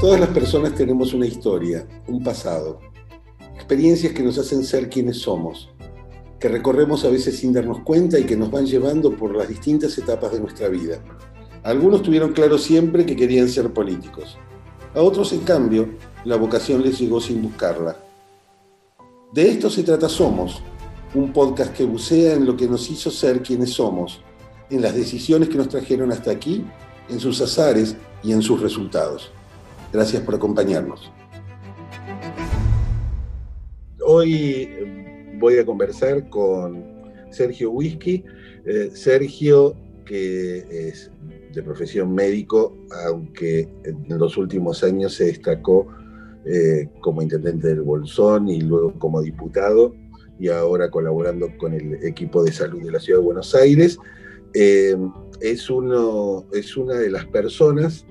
[0.00, 2.80] Todas las personas tenemos una historia, un pasado,
[3.54, 5.68] experiencias que nos hacen ser quienes somos,
[6.38, 9.98] que recorremos a veces sin darnos cuenta y que nos van llevando por las distintas
[9.98, 11.04] etapas de nuestra vida.
[11.64, 14.38] algunos tuvieron claro siempre que querían ser políticos.
[14.94, 15.90] A otros, en cambio,
[16.24, 17.98] la vocación les llegó sin buscarla.
[19.34, 20.62] De esto se trata Somos,
[21.14, 24.22] un podcast que bucea en lo que nos hizo ser quienes somos,
[24.70, 26.64] en las decisiones que nos trajeron hasta aquí,
[27.10, 29.30] en sus azares y en sus resultados.
[29.92, 31.10] Gracias por acompañarnos.
[34.00, 34.34] Hoy
[34.70, 36.84] eh, voy a conversar con
[37.30, 38.24] Sergio Whisky.
[38.66, 39.74] Eh, Sergio,
[40.04, 41.10] que es
[41.52, 45.88] de profesión médico, aunque en los últimos años se destacó
[46.44, 49.94] eh, como intendente del Bolsón y luego como diputado,
[50.38, 53.98] y ahora colaborando con el equipo de salud de la Ciudad de Buenos Aires.
[54.54, 58.06] es, uno, es una de las personas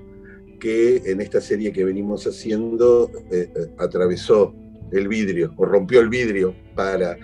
[0.59, 4.53] que en esta serie que venimos haciendo eh, eh, atravesó
[4.91, 7.17] el vidrio o rompió el vidrio para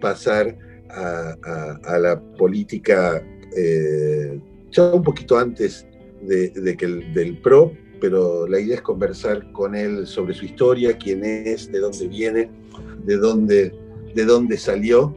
[0.00, 0.56] pasar
[0.90, 3.22] a, la política
[3.54, 5.86] eh, ya un poquito antes
[6.22, 10.96] de, que el, del PRO, pero la idea es conversar con él sobre su historia,
[10.96, 12.50] quién es, de dónde viene,
[13.04, 13.74] de dónde,
[14.14, 15.14] de dónde salió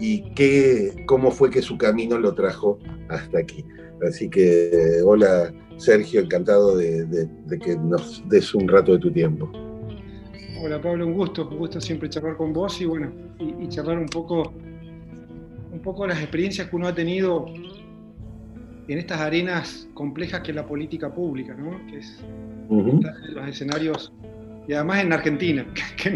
[0.00, 2.78] y qué, cómo fue que su camino lo trajo
[3.08, 3.64] hasta aquí.
[4.02, 7.28] Así que, hola Sergio, encantado de,
[7.62, 9.50] que nos des un rato de tu tiempo.
[10.62, 14.06] Hola Pablo, un gusto, un gusto siempre charlar con vos y bueno, y, charlar un
[14.06, 14.52] poco,
[15.72, 17.46] un poco las experiencias que uno ha tenido
[18.86, 21.84] en estas arenas complejas que es la política pública, ¿no?
[21.88, 22.24] Que es
[22.68, 24.12] los escenarios,
[24.68, 25.66] y además en Argentina,
[25.96, 26.10] que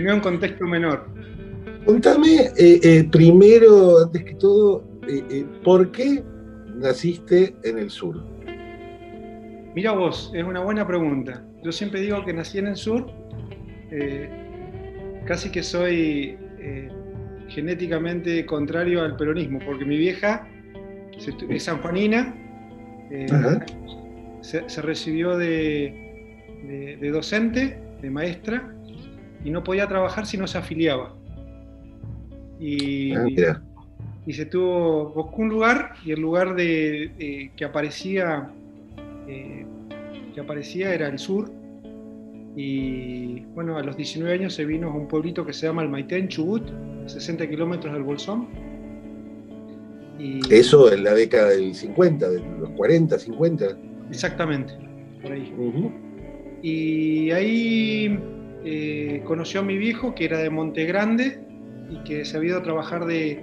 [0.00, 1.08] no, es, un contexto menor.
[1.84, 6.22] Contame eh, eh, primero, antes que todo, eh, ¿por qué
[6.74, 8.24] naciste en el sur?
[9.74, 11.44] Mira vos, es una buena pregunta.
[11.62, 13.10] Yo siempre digo que nací en el sur,
[13.90, 14.28] eh,
[15.26, 16.88] casi que soy eh,
[17.48, 20.48] genéticamente contrario al peronismo, porque mi vieja
[21.16, 22.34] es sanjuanina,
[23.10, 23.26] eh,
[24.42, 28.74] se, recibió de, docente, de maestra,
[29.44, 31.16] y no podía trabajar si no se afiliaba.
[32.60, 33.62] Y, ah,
[34.26, 38.50] y se tuvo, buscó un lugar y el lugar de, que aparecía
[39.28, 39.66] eh,
[40.34, 41.50] que aparecía era el sur
[42.56, 45.88] y bueno, a los 19 años se vino a un pueblito que se llama el
[45.88, 46.62] Maitén, Chubut,
[47.06, 48.46] 60 kilómetros del Bolsón.
[50.18, 53.66] Y, Eso en la década del 50, de los 40, 50.
[54.08, 54.72] Exactamente,
[55.20, 55.52] por ahí.
[56.62, 58.18] Y ahí
[58.64, 61.40] eh, conoció a mi viejo, que era de Monte Grande
[61.90, 63.42] y que se había ido a trabajar de,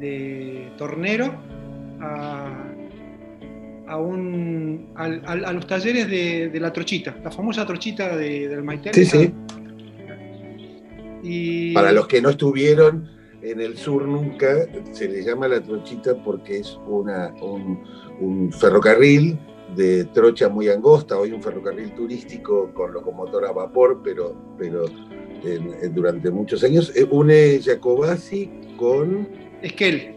[0.00, 1.32] de tornero
[2.00, 8.92] a, un, a, los talleres de, la trochita, la famosa trochita del Maite.
[8.94, 9.32] Sí, sí.
[11.22, 11.74] Y...
[11.74, 13.08] Para los que no estuvieron
[13.42, 19.38] en el sur nunca, se le llama la trochita porque es una, un, ferrocarril
[19.74, 24.86] de trocha muy angosta, hoy un ferrocarril turístico con locomotor a vapor, pero, pero
[25.92, 30.14] durante muchos años, eh, une Jacobasi con Esquel.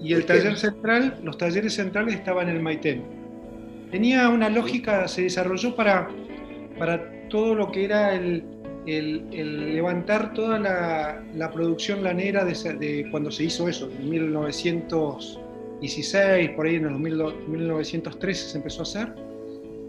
[0.00, 3.04] Y el taller central, los talleres centrales estaban en el Maitén.
[3.90, 6.08] Tenía una lógica, se desarrolló para,
[6.78, 8.44] para todo lo que era el,
[8.84, 11.22] levantar toda la,
[11.52, 18.58] producción lanera de, cuando se hizo eso, en 1916, por ahí en el 1913 se
[18.58, 19.14] empezó a hacer,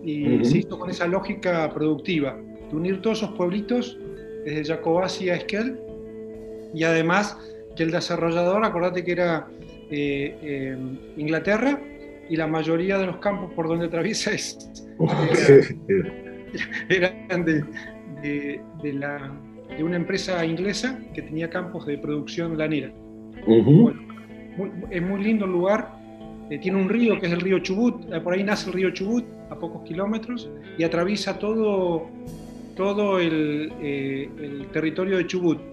[0.04, 2.38] y se hizo con esa lógica productiva,
[2.70, 3.98] de unir todos esos pueblitos,
[4.46, 5.80] desde Jacobasi a Esquel,
[6.74, 7.38] y además
[7.76, 9.48] que el desarrollador, acordate que era
[9.90, 10.78] eh, eh,
[11.18, 11.80] Inglaterra
[12.30, 14.58] y la mayoría de los campos por donde atraviesa es,
[16.90, 18.62] eran de,
[19.80, 22.94] una empresa inglesa que tenía campos de producción lanera.
[24.90, 25.92] es muy lindo el lugar,
[26.50, 29.26] eh, tiene un río que es el río Chubut, por ahí nace el río Chubut
[29.50, 32.08] a pocos kilómetros y atraviesa todo,
[32.76, 35.73] todo el, el territorio de Chubut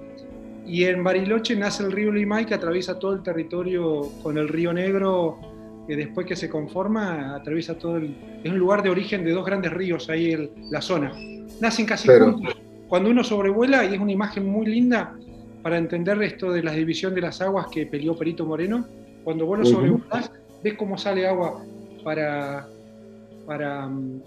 [0.67, 4.73] y en Bariloche nace el río Limay que atraviesa todo el territorio con el río
[4.73, 5.39] Negro,
[5.87, 8.15] que después que se conforma atraviesa todo el...
[8.45, 11.13] Es un lugar de origen de dos grandes ríos ahí la zona.
[11.61, 12.57] Nacen casi juntos.
[12.89, 15.17] Cuando uno sobrevuela, y es una imagen muy linda
[15.63, 18.87] para entender esto de la división de las aguas que peleó Perito Moreno,
[19.25, 21.65] cuando vos lo sobrevuelas, ves cómo sale agua
[22.03, 22.67] para,
[23.47, 24.23] para, mm,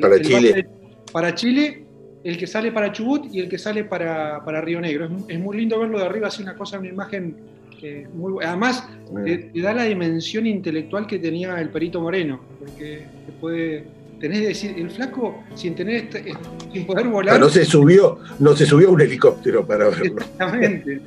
[0.00, 0.68] para Chile.
[1.12, 1.87] para Chile
[2.24, 5.08] el que sale para Chubut y el que sale para, Río Negro.
[5.28, 7.36] Es, muy lindo verlo de arriba, así una cosa, una imagen
[7.82, 8.88] eh, muy Además,
[9.24, 13.86] te, da la dimensión intelectual que tenía el Perito Moreno, porque te puede,
[14.18, 16.34] tenés que decir, el flaco, sin tener este,
[16.72, 17.38] sin poder volar.
[17.38, 20.20] no se subió, no se subió a un helicóptero para verlo.
[20.20, 21.00] Exactamente,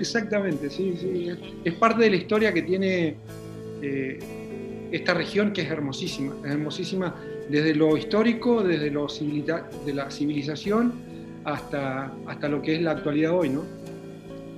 [0.00, 1.28] exactamente, sí, sí.
[1.62, 3.16] Es parte de la historia que tiene
[3.82, 4.18] eh,
[4.92, 7.14] esta región que es hermosísima, es hermosísima
[7.48, 10.92] desde lo histórico, desde lo de la civilización
[11.44, 13.62] hasta, hasta lo que es la actualidad hoy, ¿no?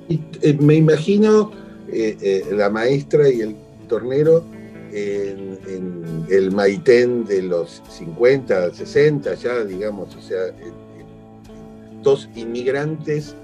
[0.08, 1.50] Eh, me imagino
[1.92, 3.56] eh, la maestra y el
[3.88, 4.44] tornero
[4.92, 10.38] en, el Maitén de los 50, 60 ya, digamos, o sea,
[12.02, 13.34] dos inmigrantes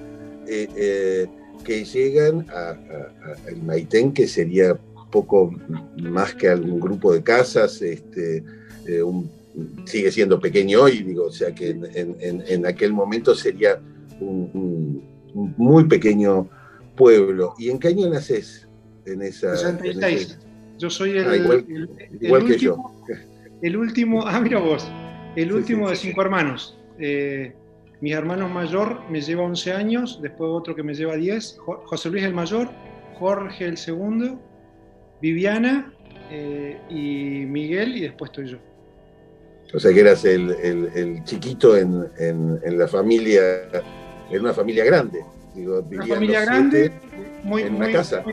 [0.46, 1.26] eh,
[1.64, 4.76] que llegan al Maitén, que sería
[5.10, 5.52] poco
[5.96, 8.42] más que algún grupo de casas, este,
[8.86, 9.02] eh,
[9.84, 13.80] sigue siendo pequeño hoy, digo, o sea que en, aquel momento sería
[14.20, 15.02] un,
[15.56, 16.48] muy pequeño
[16.96, 17.54] pueblo.
[17.58, 18.68] ¿Y en qué año naces?
[19.04, 20.38] En esa, 66.
[20.78, 22.76] Yo soy el, ah, igual, que último, yo.
[23.60, 24.88] El último, ah, mira vos,
[25.36, 26.78] el último de cinco hermanos.
[26.98, 27.52] Eh,
[28.00, 32.24] mi hermano mayor me lleva 11 años, después otro que me lleva 10, José Luis
[32.24, 32.68] el mayor,
[33.14, 34.40] Jorge el segundo,
[35.20, 35.94] Viviana
[36.30, 38.58] eh, y Miguel y después estoy yo.
[39.74, 43.42] O sea que eras el, chiquito en, la familia,
[44.30, 45.24] en una familia grande.
[45.54, 46.92] una familia grande,
[47.42, 48.24] muy, en una casa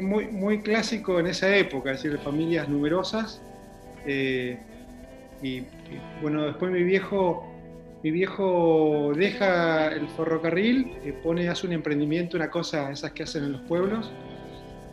[0.00, 3.40] muy, muy clásico en esa época, es decir, familias numerosas.
[4.06, 4.58] Eh,
[5.42, 5.62] y,
[6.22, 7.46] bueno, después mi viejo,
[8.02, 13.44] mi viejo deja el ferrocarril, eh, pone, hace un emprendimiento, una cosa, esas que hacen
[13.44, 14.10] en los pueblos,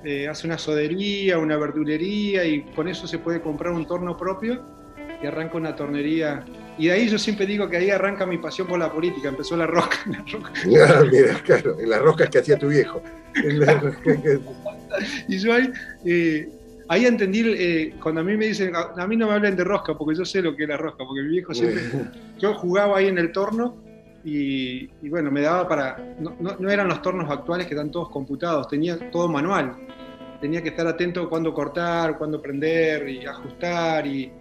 [0.03, 4.74] eh, hace una sodería, una verdulería y con eso se puede comprar un torno propio
[5.21, 6.43] y arranca una tornería.
[6.77, 9.55] Y de ahí yo siempre digo que ahí arranca mi pasión por la política, empezó
[9.55, 9.97] la rosca.
[10.65, 13.01] La mira, claro, en las roscas que hacía tu viejo.
[15.27, 15.71] y yo ahí,
[16.05, 16.49] eh,
[16.87, 19.97] ahí entendí, eh, cuando a mí me dicen, a, mí no me hablen de rosca,
[19.97, 21.83] porque yo sé lo que es la rosca, porque mi viejo siempre,
[22.37, 23.77] yo jugaba ahí en el torno
[24.23, 29.11] y, bueno, me daba para, no, eran los tornos actuales que están todos computados, tenía
[29.11, 29.75] todo manual,
[30.41, 34.31] tenía que estar atento cuando cortar, cuando prender y ajustar y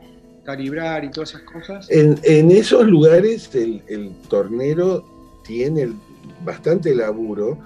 [0.45, 1.89] calibrar y todas esas cosas.
[1.91, 5.05] En, esos lugares el, el tornero
[5.45, 5.93] tiene
[6.45, 7.59] bastante laburo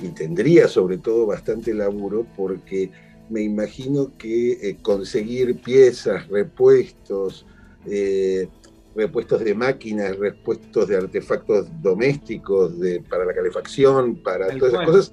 [0.00, 2.90] y tendría sobre todo bastante laburo porque
[3.28, 7.46] me imagino que eh, conseguir piezas, repuestos,
[7.86, 8.48] eh,
[8.94, 12.74] repuestos de máquinas, repuestos de artefactos domésticos
[13.08, 15.12] para la calefacción, para todas esas cosas,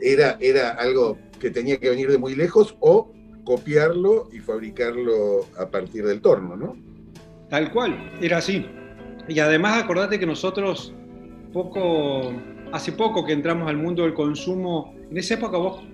[0.00, 3.12] era, era algo que tenía que venir de muy lejos o
[3.44, 6.76] copiarlo y fabricarlo a partir del torno, ¿no?
[7.50, 8.66] Tal cual, era así.
[9.28, 10.92] Y además acordate que nosotros
[11.52, 12.32] poco
[12.72, 15.84] hace poco que entramos al mundo del consumo, en esa época vos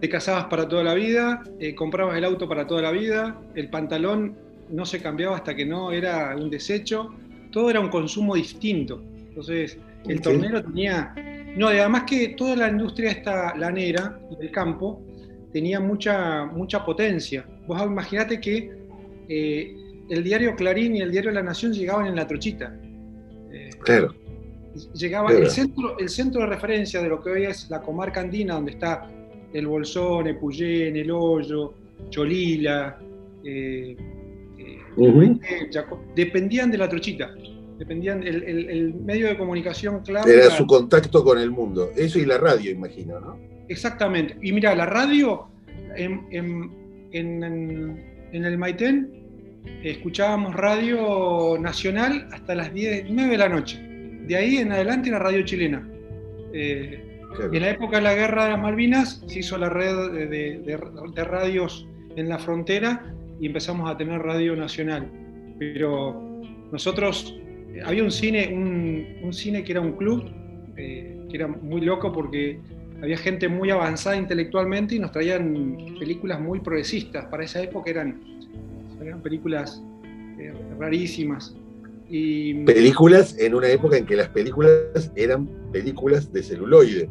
[0.00, 3.68] te casabas para toda la vida, eh, comprabas el auto para toda la vida, el
[3.68, 4.36] pantalón
[4.70, 7.14] no se cambiaba hasta que no era un desecho,
[7.50, 9.02] todo era un consumo distinto.
[9.28, 11.14] Entonces, el tornero tenía,
[11.56, 15.02] no, además que toda la industria esta lanera del campo
[15.54, 17.46] tenía mucha, mucha potencia.
[17.66, 18.70] Vos imaginate que
[19.28, 19.74] eh,
[20.10, 22.78] el diario Clarín y el diario La Nación llegaban en la trochita.
[23.50, 24.14] Eh, claro
[24.94, 28.54] llegaba el centro, el centro de referencia de lo que hoy es la comarca andina,
[28.54, 29.08] donde está
[29.52, 31.74] el Bolsón, el Puyén, el Hoyo,
[32.10, 32.98] Cholila,
[33.44, 33.96] eh,
[36.14, 37.32] dependían de la trochita.
[37.78, 40.32] Dependían, el, medio de comunicación clave.
[40.32, 41.90] Era, su contacto con el mundo.
[41.96, 43.53] Eso y la radio, imagino, ¿no?
[43.68, 44.36] Exactamente.
[44.42, 45.48] Y mira, la radio
[45.96, 46.26] en,
[47.12, 49.10] en el Maitén
[49.82, 53.94] escuchábamos radio nacional hasta las 10, 9 de la noche
[54.26, 55.86] de ahí en adelante la radio chilena.
[56.52, 57.00] Eh,
[57.52, 61.86] en la época de la guerra de las Malvinas se hizo la red de, radios
[62.16, 65.10] en la frontera y empezamos a tener radio nacional.
[65.58, 67.36] Pero nosotros,
[67.74, 68.48] eh, había un cine,
[69.22, 70.30] un, cine que era un club,
[70.76, 72.60] eh, que era muy loco porque
[73.02, 77.26] había gente muy avanzada intelectualmente y nos traían películas muy progresistas.
[77.26, 78.20] Para esa época eran,
[79.00, 79.82] eran películas
[80.78, 81.54] rarísimas.
[82.08, 87.08] Películas en una época en que las películas eran películas de celuloide.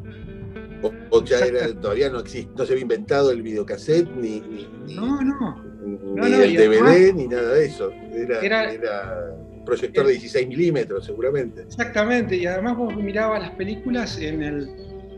[1.11, 5.21] O, ya era, todavía no existe, no se había inventado el videocassette, ni, ni, no,
[5.21, 5.63] no.
[5.81, 7.89] ni el DVD, ni nada de eso.
[8.11, 9.33] Era, era,
[9.65, 11.61] proyector de 16 milímetros, seguramente.
[11.61, 14.69] Exactamente, y además vos mirabas las películas en el,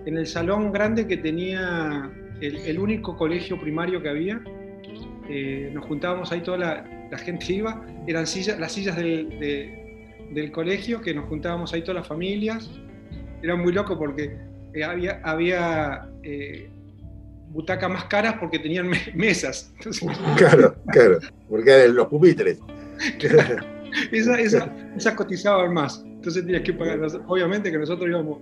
[0.06, 4.42] en el salón grande que tenía el, único colegio primario que había.
[5.30, 11.02] Eh, nos juntábamos ahí toda la, la gente iba, eran sillas, las sillas del, colegio,
[11.02, 12.70] que nos juntábamos ahí todas las familias.
[13.42, 14.38] Era muy loco porque
[14.74, 16.70] eh, había, había eh,
[17.50, 19.74] butacas más caras porque tenían mesas.
[20.38, 21.20] Claro, claro,
[21.50, 22.60] porque eran los pupitres.
[24.12, 24.40] esa,
[24.96, 26.04] esa, cotizaban más.
[26.06, 27.00] Entonces tenías que pagar.
[27.28, 28.40] Obviamente que nosotros íbamos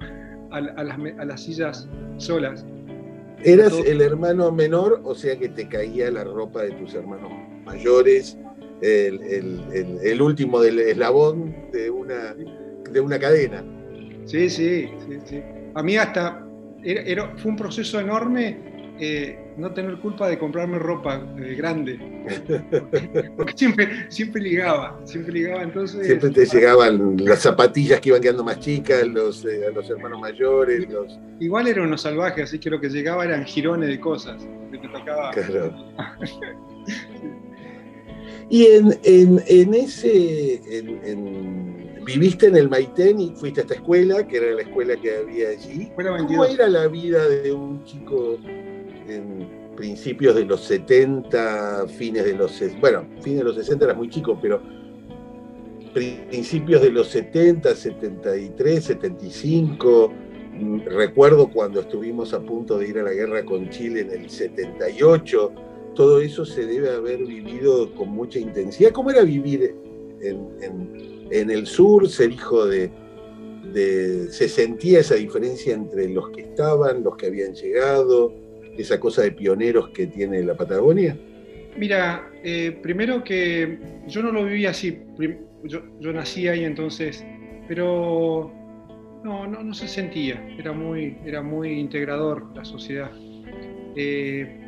[0.53, 2.65] a, las, a las sillas solas.
[3.43, 7.31] ¿Eras el hermano menor, o sea que te caía la ropa de tus hermanos
[7.65, 8.37] mayores,
[8.81, 12.35] el, el, el, último del eslabón de una,
[12.89, 13.63] de una cadena?
[14.25, 15.43] Sí, sí, sí, sí.
[15.73, 16.45] A mí hasta
[16.83, 21.99] era, fue un proceso enorme eh, no tener culpa de comprarme ropa eh, grande.
[23.37, 25.63] Porque, siempre, siempre ligaba, siempre ligaba.
[25.63, 30.19] Entonces, siempre te llegaban las zapatillas que iban quedando más chicas, los, eh, los hermanos
[30.19, 30.89] mayores.
[30.89, 31.19] Los...
[31.39, 34.45] Igual eran unos salvajes, así que lo que llegaba eran girones de cosas.
[34.71, 35.31] Que tocaba.
[35.31, 35.73] Claro.
[38.49, 40.61] y en, en, en ese.
[40.69, 45.15] En, viviste en el Maitén y fuiste a esta escuela, que era la escuela que
[45.15, 45.89] había allí.
[45.95, 48.37] ¿Cómo era la vida de un chico
[49.07, 52.61] en principios de los 70, fines de los...
[52.79, 54.61] Bueno, fines de los 60 era muy chico, pero
[55.93, 60.11] principios de los 70, 73, 75.
[60.85, 65.51] Recuerdo cuando estuvimos a punto de ir a la guerra con Chile en el 78.
[65.95, 68.91] Todo eso se debe haber vivido con mucha intensidad.
[68.91, 69.75] ¿Cómo era vivir
[70.21, 72.91] en, el sur, ser hijo de,
[74.29, 78.33] ¿Se sentía esa diferencia entre los que estaban, los que habían llegado?
[78.77, 81.17] Esa cosa de pioneros que tiene la Patagonia?
[81.77, 84.99] Mira, eh, primero que yo no lo viví así,
[85.63, 87.25] yo, nací ahí entonces,
[87.67, 88.51] pero
[89.23, 93.11] no, no, se sentía, era muy, era muy integrador la sociedad.
[93.95, 94.59] Eh,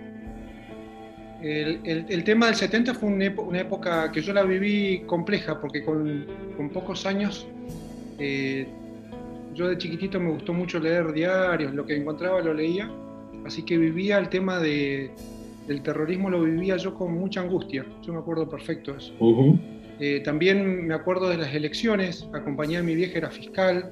[1.41, 6.25] el, tema del 70 fue una, época que yo la viví compleja, porque con,
[6.73, 7.47] pocos años,
[8.17, 8.67] eh,
[9.53, 12.89] yo de chiquitito me gustó mucho leer diarios, lo que encontraba lo leía,
[13.45, 15.11] Así que vivía el tema de,
[15.67, 17.85] del terrorismo, lo vivía yo con mucha angustia.
[18.03, 19.13] Yo me acuerdo perfecto de eso.
[19.99, 23.91] Eh, también me acuerdo de las elecciones, acompañé a mi vieja, era fiscal.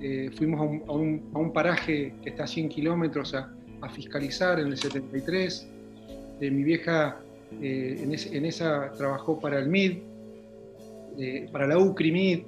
[0.00, 3.50] Eh, fuimos a un, paraje que está a 100 kilómetros a,
[3.94, 5.68] fiscalizar en el 73.
[6.40, 7.20] Eh, mi vieja
[7.60, 9.98] en, en, esa trabajó para el MID,
[11.52, 12.40] para la UCRI MID,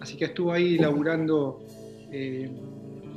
[0.00, 1.60] así que estuvo ahí laburando.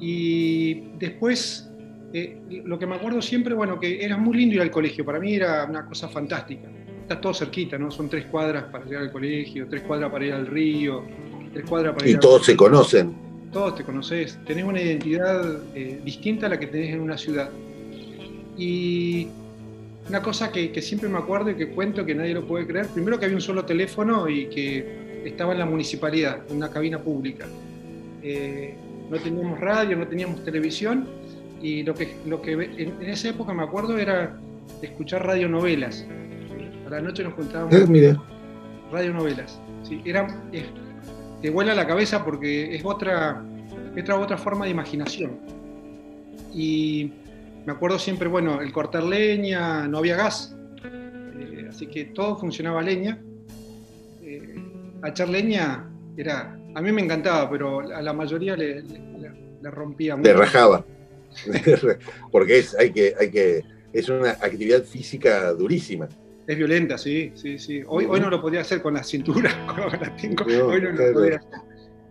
[0.02, 1.71] y después
[2.14, 5.20] eh, lo que me acuerdo siempre, bueno, que era muy lindo ir al colegio, para
[5.20, 6.68] mí era una cosa fantástica.
[7.02, 7.90] Está todo cerquita, ¿no?
[7.90, 11.04] Son tres cuadras para llegar al colegio, tres cuadras para ir al río,
[11.54, 13.16] tres cuadras para ir Y todos se conocen.
[13.52, 17.50] Todos te conoces, tenés una identidad eh, distinta a la que tenés en una ciudad.
[18.58, 19.28] Y
[20.08, 23.20] una cosa que, siempre me acuerdo y que cuento que nadie lo puede creer, primero
[23.20, 27.46] que había un solo teléfono y que estaba en la municipalidad, en una cabina pública.
[28.24, 28.76] Eh,
[29.10, 31.21] no teníamos radio, no teníamos televisión
[31.62, 34.38] y lo que, lo que en, esa época me acuerdo era
[34.82, 36.06] escuchar radionovelas.
[36.88, 37.74] A la noche nos juntábamos.
[37.74, 38.22] Ah, mira.
[38.92, 39.60] Radionovelas.
[39.84, 40.28] Sí, era,
[41.42, 43.44] te vuela la cabeza porque es otra,
[43.98, 45.40] otra, otra forma de imaginación.
[46.54, 47.14] Y
[47.66, 52.82] me acuerdo siempre, bueno, el cortar leña, no había gas, eh, así que todo funcionaba
[52.82, 53.20] a leña.
[54.22, 54.56] Eh,
[55.02, 55.88] a echar leña
[56.18, 60.30] era, a mí me encantaba, pero a la mayoría le, le, rompía mucho.
[60.30, 60.84] Le rajaba.
[62.32, 66.08] porque es, hay que, hay que, es una actividad física durísima.
[66.48, 67.82] Es violenta, sí, sí, sí.
[67.88, 69.52] Hoy, hoy no lo podía hacer con la cintura,
[70.48, 71.60] hoy no lo podía hacer.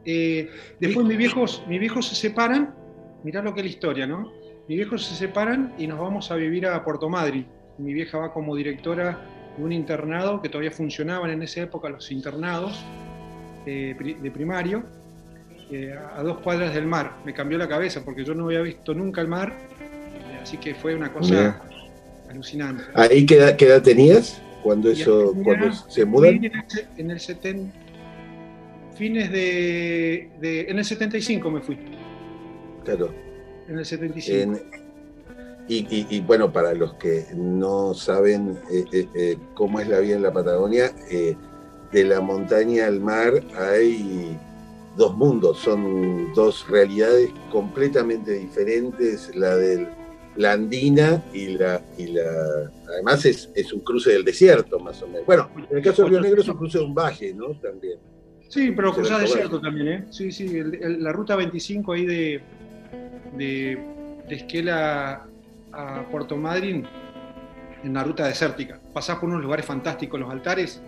[0.04, 0.48] Eh,
[0.78, 2.74] después mis viejos, mis viejos se separan,
[3.22, 4.32] mirá lo que es la historia, ¿no?
[4.66, 7.46] Mis viejos se separan y nos vamos a vivir a Puerto Madryn.
[7.78, 9.20] Mi vieja va como directora
[9.56, 12.84] de un internado que todavía funcionaban en esa época los internados
[13.66, 14.84] eh, de primario
[16.16, 17.16] a dos cuadras del mar.
[17.24, 19.56] Me cambió la cabeza porque yo no había visto nunca el mar,
[20.42, 21.60] así que fue una cosa
[22.28, 22.84] alucinante.
[22.94, 26.44] ¿Ahí qué edad, tenías cuando, eso, cuando se mudan?
[26.96, 27.72] En el, 70,
[28.96, 30.30] fines de,
[30.68, 31.78] En el 75 me fui.
[32.84, 33.14] Claro.
[33.68, 34.58] En el 75.
[35.68, 40.22] y, bueno, para los que no saben eh, eh, eh, cómo es la vida en
[40.22, 40.90] la Patagonia,
[41.92, 44.38] de la montaña al mar hay
[44.96, 49.88] dos mundos, son dos realidades completamente diferentes, la de
[50.36, 52.22] la andina y la, y la
[52.88, 55.26] además es, un cruce del desierto más o menos.
[55.26, 57.48] Bueno, en el caso del Río Negro es un cruce de un valle, ¿no?
[57.54, 57.98] También.
[58.48, 60.04] Sí, pero cruzar desierto también, ¿eh?
[60.10, 62.40] Sí, sí, la ruta 25 ahí de,
[63.36, 63.78] de,
[64.28, 65.26] Esquela
[65.72, 66.86] a Puerto Madryn,
[67.84, 68.80] en la ruta desértica.
[68.92, 70.80] Pasás por unos lugares fantásticos, los altares,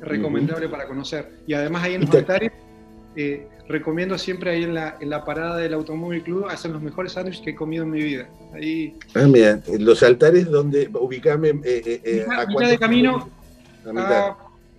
[0.00, 1.40] recomendable para conocer.
[1.46, 2.52] Y además ahí en los altares
[3.16, 7.12] eh, recomiendo siempre ahí en la, en la parada del Automóvil Club, hacen los mejores
[7.12, 8.28] sándwiches que he comido en mi vida.
[8.52, 11.60] Ahí, ah, mira, los altares donde ubicame.
[11.64, 13.28] Eh, eh, a mitad de camino,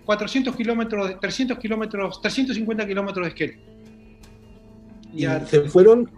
[0.06, 3.60] 400 kilómetros, 300 kilómetros, 350 kilómetros de Esquel.
[5.14, 6.10] ¿Y se fueron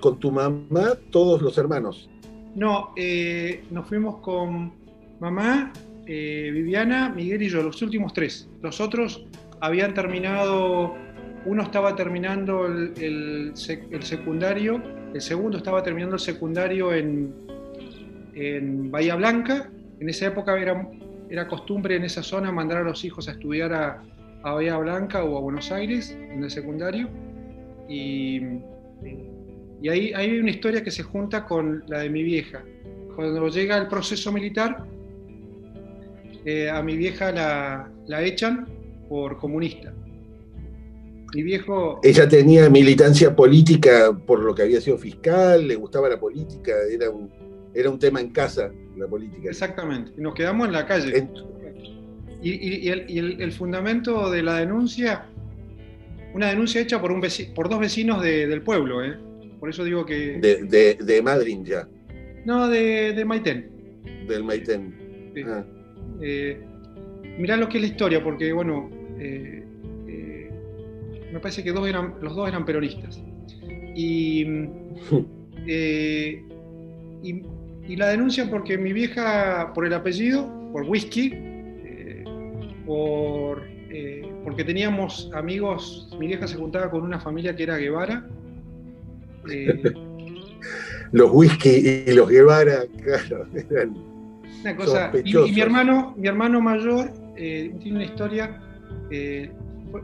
[0.00, 2.08] con tu mamá todos los hermanos?
[2.54, 4.72] No, eh, nos fuimos con
[5.20, 5.72] mamá,
[6.06, 8.48] eh, Viviana, Miguel y yo, los últimos tres.
[8.60, 9.24] Los otros
[9.60, 10.94] habían terminado,
[11.44, 14.82] uno estaba terminando el, secundario,
[15.12, 17.32] el segundo estaba terminando el secundario en,
[18.90, 19.70] Bahía Blanca.
[20.00, 24.02] En esa época era, costumbre en esa zona mandar a los hijos a estudiar a,
[24.42, 27.08] Bahía Blanca o a Buenos Aires en el secundario.
[27.88, 28.40] Y,
[29.88, 32.62] ahí, hay una historia que se junta con la de mi vieja.
[33.14, 34.84] Cuando llega el proceso militar,
[36.44, 38.66] eh, a mi vieja la, echan
[39.08, 39.92] por comunista.
[41.34, 42.00] Mi viejo...
[42.02, 47.10] Ella tenía militancia política por lo que había sido fiscal, le gustaba la política, era
[47.10, 47.30] un,
[47.74, 49.48] era un tema en casa la política.
[49.48, 51.28] Exactamente, nos quedamos en la calle.
[52.42, 55.26] Y, el, fundamento de la denuncia,
[56.34, 57.22] una denuncia hecha por, un
[57.54, 59.16] por dos vecinos del pueblo, ¿eh?
[59.60, 60.38] por eso digo que...
[60.40, 61.88] De, de, Madrid ya.
[62.44, 63.70] No, de, de Maitén.
[64.26, 65.32] Del Maitén.
[65.46, 65.64] Ah.
[66.20, 66.60] Eh,
[67.38, 69.61] mirá lo que es la historia, porque bueno, eh,
[71.32, 73.20] me parece que dos eran, los dos eran peronistas.
[73.94, 74.44] Y,
[77.22, 81.32] y, la denuncian porque mi vieja, por el apellido, por whisky,
[82.86, 83.62] por,
[84.42, 88.26] porque teníamos amigos, mi vieja se juntaba con una familia que era Guevara,
[91.12, 93.94] los whisky y los Guevara, claro, eran
[94.62, 95.10] una cosa.
[95.24, 98.60] Y, mi hermano, mi hermano mayor eh, tiene una historia.
[99.10, 99.50] Eh,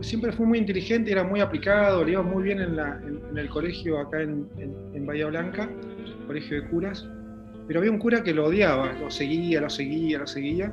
[0.01, 2.79] siempre fue muy inteligente, era muy aplicado, le iba muy bien en,
[3.37, 5.69] el colegio acá en, Bahía Blanca,
[6.27, 7.09] colegio de curas.
[7.67, 10.73] Pero había un cura que lo odiaba, lo seguía, lo seguía, lo seguía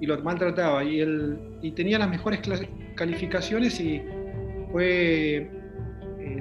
[0.00, 0.84] y lo maltrataba.
[0.84, 1.38] Y, él,
[1.74, 2.40] tenía las mejores
[2.94, 4.02] calificaciones y
[4.70, 5.48] fue eh,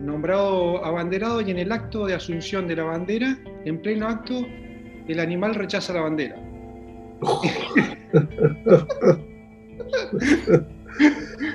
[0.02, 4.46] nombrado abanderado y en el acto de asunción de la bandera, en pleno acto,
[5.08, 6.36] el animal rechaza la bandera.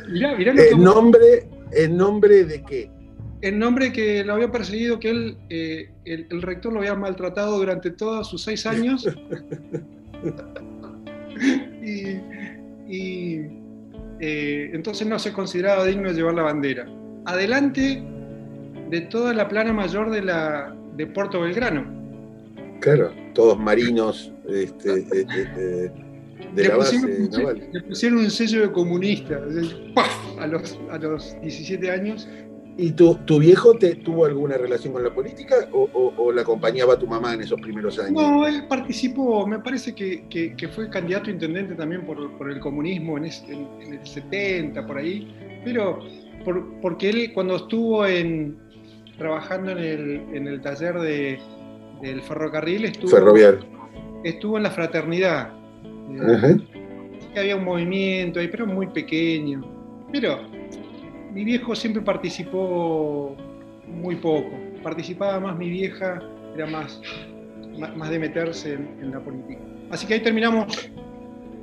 [0.08, 2.90] mirá, mirá ¿En, nombre, ¿En nombre de qué?
[3.40, 7.90] En nombre que lo había perseguido, que él, eh, el, rector lo había maltratado durante
[7.90, 9.06] todos sus seis años.
[11.82, 13.40] y,
[14.20, 16.88] eh, entonces no se consideraba digno de llevar la bandera.
[17.26, 18.02] Adelante
[18.90, 21.86] de toda la plana mayor de, la, de Puerto Belgrano.
[22.80, 25.26] Claro, todos marinos este, eh,
[25.58, 25.90] eh,
[26.54, 27.68] de la base naval.
[27.72, 29.40] Le pusieron un sello de comunista
[30.38, 32.28] A, los, a los 17 años.
[32.80, 36.96] ¿Y tu, tu viejo te, tuvo alguna relación con la política o, o, la acompañaba
[36.96, 38.12] tu mamá en esos primeros años?
[38.12, 42.60] No, él participó, me parece que, que, fue candidato a intendente también por, por el
[42.60, 45.98] comunismo en, en, el 70, por ahí, pero
[46.44, 48.56] por, porque él cuando estuvo en,
[49.18, 51.40] trabajando en el, en el taller de,
[52.00, 53.34] del ferrocarril estuvo,
[54.22, 55.57] estuvo en la fraternidad.
[57.36, 59.62] Había un movimiento ahí, pero muy pequeño.
[60.12, 60.40] Pero
[61.32, 63.36] mi viejo siempre participó
[63.86, 64.50] muy poco.
[64.82, 66.20] Participaba más mi vieja,
[66.54, 67.00] era más,
[67.96, 69.60] más, de meterse en, la política.
[69.90, 70.90] Así que ahí terminamos.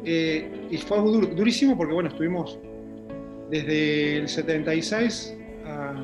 [0.03, 2.59] Eh, y fue durísimo porque, bueno, estuvimos
[3.49, 5.95] desde el 76 a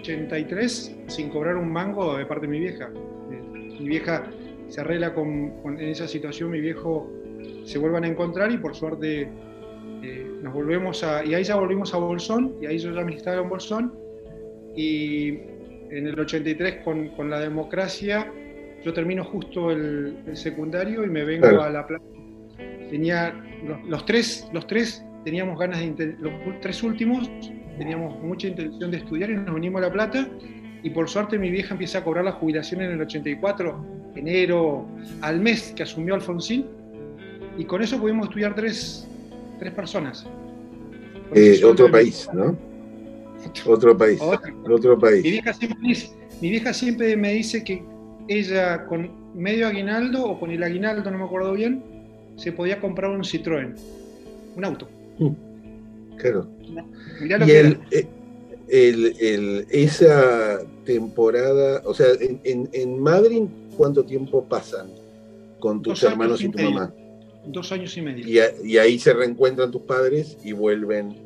[0.00, 2.90] 83 sin cobrar un mango de parte de mi vieja.
[3.30, 4.24] Eh, mi vieja
[4.68, 7.10] se arregla con, en esa situación, mi viejo
[7.64, 9.28] se vuelvan a encontrar y por suerte
[10.02, 11.24] eh, nos volvemos a...
[11.24, 13.94] Y ahí ya volvimos a Bolsón, y ahí yo ya me instalé en Bolsón,
[14.74, 15.28] y
[15.90, 18.30] en el 83 con, con la democracia
[18.84, 22.04] yo termino justo el, secundario y me vengo a la plaza.
[22.90, 23.34] Tenía
[23.86, 27.28] los, tres, los tres teníamos ganas de los tres últimos
[27.78, 30.28] teníamos mucha intención de estudiar y nos venimos a La Plata
[30.82, 33.84] y por suerte mi vieja empieza a cobrar la jubilación en el 84,
[34.16, 34.86] enero,
[35.20, 36.66] al mes que asumió Alfonsín,
[37.58, 39.06] y con eso pudimos estudiar tres,
[39.58, 40.26] tres personas.
[41.34, 42.56] Eh, otro país, ¿no?
[43.66, 44.20] Otro, país.
[44.20, 45.22] Otro, país.
[45.22, 45.78] Mi vieja, siempre,
[46.40, 47.82] mi vieja siempre me dice que
[48.28, 51.82] ella con medio aguinaldo o con el aguinaldo, no me acuerdo bien,
[52.36, 53.74] se podía comprar un Citroën,
[54.56, 54.88] un auto.
[55.18, 55.30] Mm.
[56.18, 56.48] Claro.
[57.20, 58.06] y eh,
[58.68, 63.44] el, esa temporada, o sea, en, en, Madrid,
[63.76, 64.88] ¿cuánto tiempo pasan
[65.58, 66.92] con tus hermanos y, tu mamá?
[67.46, 68.48] Dos años y medio.
[68.64, 71.16] Y, ahí se reencuentran tus padres y vuelven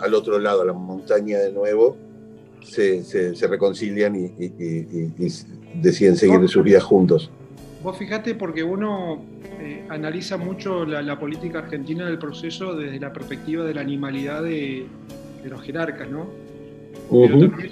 [0.00, 1.96] al otro lado, a la montaña de nuevo.
[2.62, 4.28] Se, reconcilian y,
[5.80, 7.30] deciden seguir sus vidas juntos.
[7.82, 9.22] vos fijate porque uno
[9.60, 14.86] eh, analiza mucho la, política argentina del proceso desde la perspectiva de la animalidad de,
[15.44, 16.26] los jerarcas, ¿no?
[17.08, 17.70] Pero también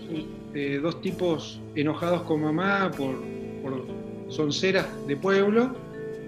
[0.55, 3.17] eh, dos tipos enojados con mamá por,
[3.65, 3.87] por
[4.29, 5.75] sonceras de pueblo,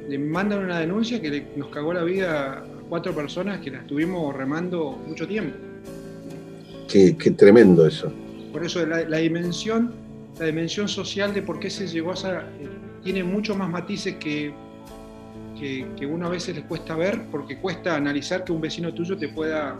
[0.08, 4.34] le mandan una denuncia que nos cagó la vida a cuatro personas que la estuvimos
[4.34, 5.56] remando mucho tiempo.
[6.88, 8.10] Qué, qué tremendo eso.
[8.52, 9.92] Por eso la, dimensión,
[10.38, 12.68] la dimensión social de por qué se llegó a esa, eh,
[13.02, 14.54] tiene mucho más matices que,
[15.58, 19.28] que, uno a veces les cuesta ver, porque cuesta analizar que un vecino tuyo te
[19.28, 19.78] pueda,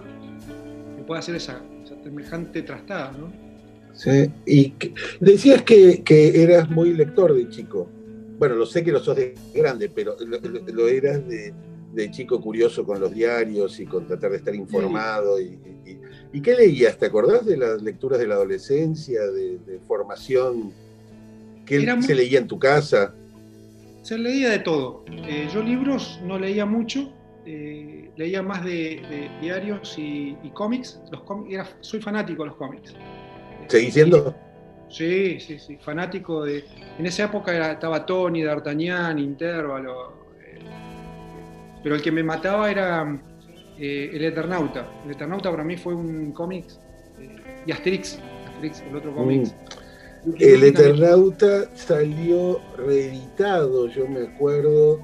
[0.97, 1.61] te pueda hacer esa,
[2.03, 3.46] semejante trastada, ¿no?
[3.97, 4.75] Sí, y
[5.21, 7.89] decías que, que, eras muy lector de chico.
[8.39, 11.55] Bueno, lo sé que lo sos de grande, pero lo, eras de,
[11.95, 15.41] de, chico curioso con los diarios y con tratar de estar informado.
[15.41, 15.59] Y,
[16.31, 16.99] y, qué leías?
[16.99, 20.73] ¿Te acordás de las lecturas de la adolescencia, de, formación?
[21.65, 23.15] ¿Qué se leía en tu casa?
[24.03, 25.05] Se leía de todo.
[25.11, 27.13] Eh, yo libros no leía mucho,
[27.47, 31.01] eh, leía más de, diarios y, cómics.
[31.11, 31.23] Los
[31.81, 32.95] soy fanático de los cómics.
[33.69, 34.35] ¿Seguís siendo?
[34.89, 36.65] Sí, sí, sí, fanático de...
[36.99, 40.59] En esa época estaba Tony, D'Artagnan, Intervalo, eh,
[41.83, 43.03] pero el que me mataba era
[43.79, 44.89] El Eternauta.
[45.05, 46.67] El Eternauta para mí fue un cómic,
[47.67, 49.49] y Asterix, Asterix, el otro cómic.
[50.25, 50.35] Mm.
[50.39, 55.01] El Eternauta salió reeditado, yo me acuerdo,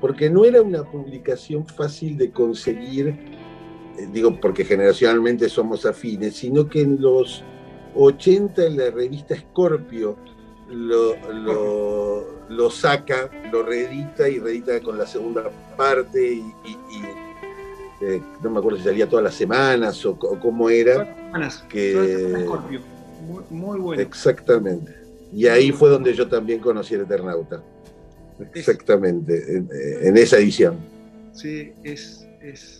[0.00, 3.37] porque no era una publicación fácil de conseguir, eh,
[4.12, 7.44] digo porque generacionalmente somos afines, sino que en los
[7.94, 10.16] 80 en la revista Scorpio
[10.70, 11.16] lo,
[12.48, 16.42] lo, saca, lo reedita y reedita con la segunda parte y,
[18.00, 21.16] eh, no me acuerdo si salía todas las semanas o, cómo era.
[21.26, 21.64] Semanas.
[21.68, 22.80] Que, Scorpio
[23.50, 24.02] muy, bueno.
[24.02, 24.94] Exactamente.
[25.32, 27.62] Y ahí fue donde yo también conocí el Eternauta.
[28.54, 29.64] Exactamente,
[30.02, 30.76] en, esa edición.
[31.32, 32.77] Sí, es,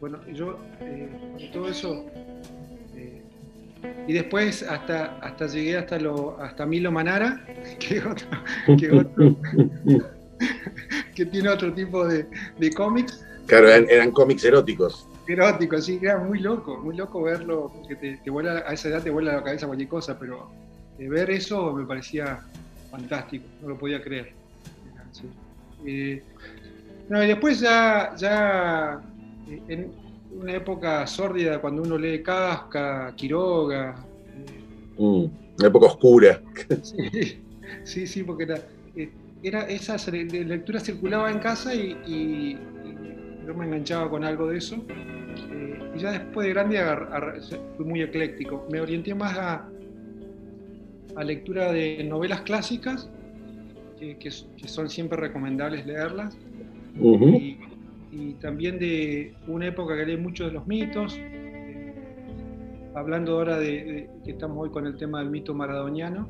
[0.00, 2.06] bueno, yo eh, todo eso
[2.94, 3.22] eh,
[4.06, 7.44] y después hasta, hasta llegué hasta lo, hasta Milo Manara,
[7.78, 8.02] que,
[11.14, 12.26] que, tiene otro tipo de,
[12.58, 13.24] de cómics.
[13.46, 18.64] Claro, eran cómics eróticos erótico, sí, era muy loco, muy loco verlo, porque te, vuela,
[18.66, 20.50] a esa edad te vuela la cabeza cualquier cosa, pero
[20.98, 22.40] eh, ver eso me parecía
[22.90, 24.32] fantástico, no lo podía creer.
[25.84, 26.22] Eh,
[27.08, 29.00] no, y después ya, ya
[29.46, 29.90] en
[30.32, 33.96] una época sórdida, cuando uno lee Kafka, Quiroga.
[34.98, 35.24] Mm,
[35.58, 36.42] una época oscura.
[37.82, 38.60] Sí, sí, porque era,
[39.42, 42.56] era esa lectura circulaba en casa y
[43.46, 44.76] yo me enganchaba con algo de eso.
[45.52, 46.80] Eh, y ya después de grande
[47.76, 48.66] fui muy ecléctico.
[48.70, 49.68] Me orienté más a,
[51.14, 53.08] a lectura de novelas clásicas,
[53.98, 56.36] que, son siempre recomendables leerlas.
[57.00, 57.58] y,
[58.40, 61.16] también de una época que leí mucho de los mitos.
[61.18, 61.94] Eh,
[62.94, 66.28] hablando ahora de, que estamos hoy con el tema del mito maradoniano.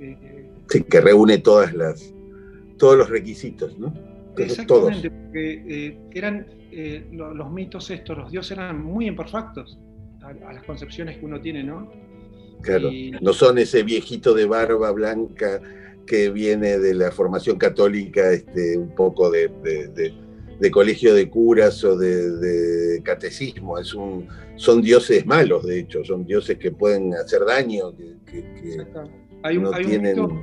[0.00, 2.12] Eh, sí, que reúne todas las,
[2.78, 3.92] todos los requisitos, ¿no?
[4.36, 9.78] Exactamente, porque eran eh, los, mitos estos, los dioses eran muy imperfectos
[10.22, 11.90] a, las concepciones que uno tiene, ¿no?
[12.62, 15.60] Claro, no son ese viejito de barba blanca
[16.06, 19.50] que viene de la formación católica, este, un poco de,
[20.70, 26.58] colegio de curas o de, catecismo, es un, son dioses malos, de hecho, son dioses
[26.58, 28.14] que pueden hacer daño, que,
[29.42, 30.42] hay, un, hay, un mito,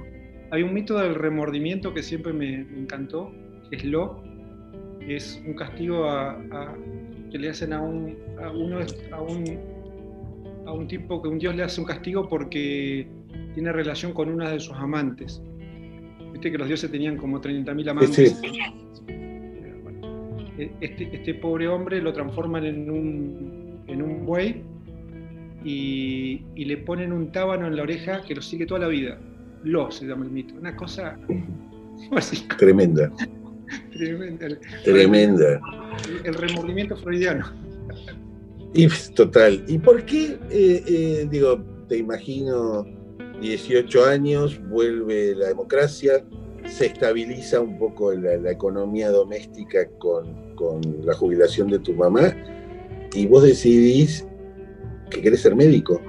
[0.51, 3.31] hay, un, mito, del remordimiento que siempre me, me encantó,
[3.71, 4.21] es Lo,
[5.07, 6.05] es un castigo
[7.31, 8.79] que le hacen a un, a, uno,
[9.11, 9.59] a, un,
[10.65, 13.07] a un tipo que un dios le hace un castigo porque
[13.53, 15.41] tiene relación con una de sus amantes.
[16.31, 18.41] Viste que los dioses tenían como 30.000 amantes.
[18.43, 19.28] E,
[20.81, 24.63] este, este, pobre hombre lo transforman en un, en un buey
[25.63, 29.19] y, y, le ponen un tábano en la oreja que lo sigue toda la vida.
[29.63, 30.53] Lo se llama el mito.
[30.55, 31.17] Una cosa
[32.57, 33.11] Tremenda.
[34.83, 35.61] Tremenda.
[36.23, 37.45] El, remordimiento freudiano.
[38.73, 39.63] Y, total.
[39.67, 42.85] ¿Y por qué, eh, eh, digo, te imagino
[43.41, 46.23] 18 años, vuelve la democracia,
[46.67, 50.48] se estabiliza un poco la, economía doméstica con,
[51.03, 52.33] la jubilación de tu mamá
[53.13, 54.25] y vos decidís
[55.09, 56.01] que querés ser médico?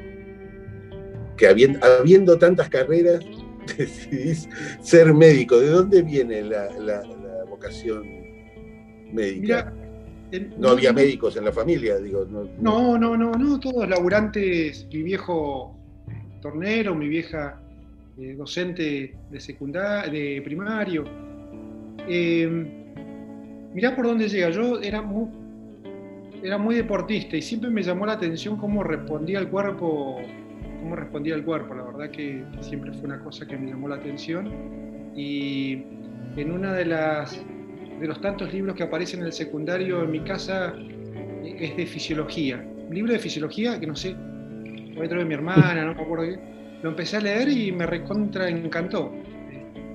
[1.37, 3.21] Que habiendo, tantas carreras,
[3.79, 4.49] decidís
[4.83, 5.59] ser médico.
[5.59, 7.03] ¿De dónde viene la,
[7.49, 8.05] vocación
[9.13, 9.73] médica.
[10.57, 12.25] no, había médicos en la familia, digo.
[12.61, 15.77] No, no, no, no, todos laburantes, mi viejo
[16.41, 17.61] tornero, mi vieja
[18.37, 21.05] docente de secundario, de primario.
[22.09, 22.80] Eh,
[23.75, 24.51] mirá por dónde llega.
[24.51, 25.29] Yo era muy,
[26.43, 30.21] era muy deportista y siempre me llamó la atención cómo respondía el cuerpo,
[30.81, 31.75] cómo respondía el cuerpo.
[31.75, 34.51] La verdad que siempre fue una cosa que me llamó la atención.
[35.15, 35.83] Y
[36.37, 37.45] en una de las
[38.01, 40.75] de los tantos libros que aparecen en el secundario en mi casa
[41.45, 42.65] es de fisiología.
[42.91, 44.17] Libro de fisiología que no sé,
[44.97, 46.39] fue de mi hermana, no me acuerdo qué.
[46.83, 49.13] Lo empecé a leer y me recontra encantó.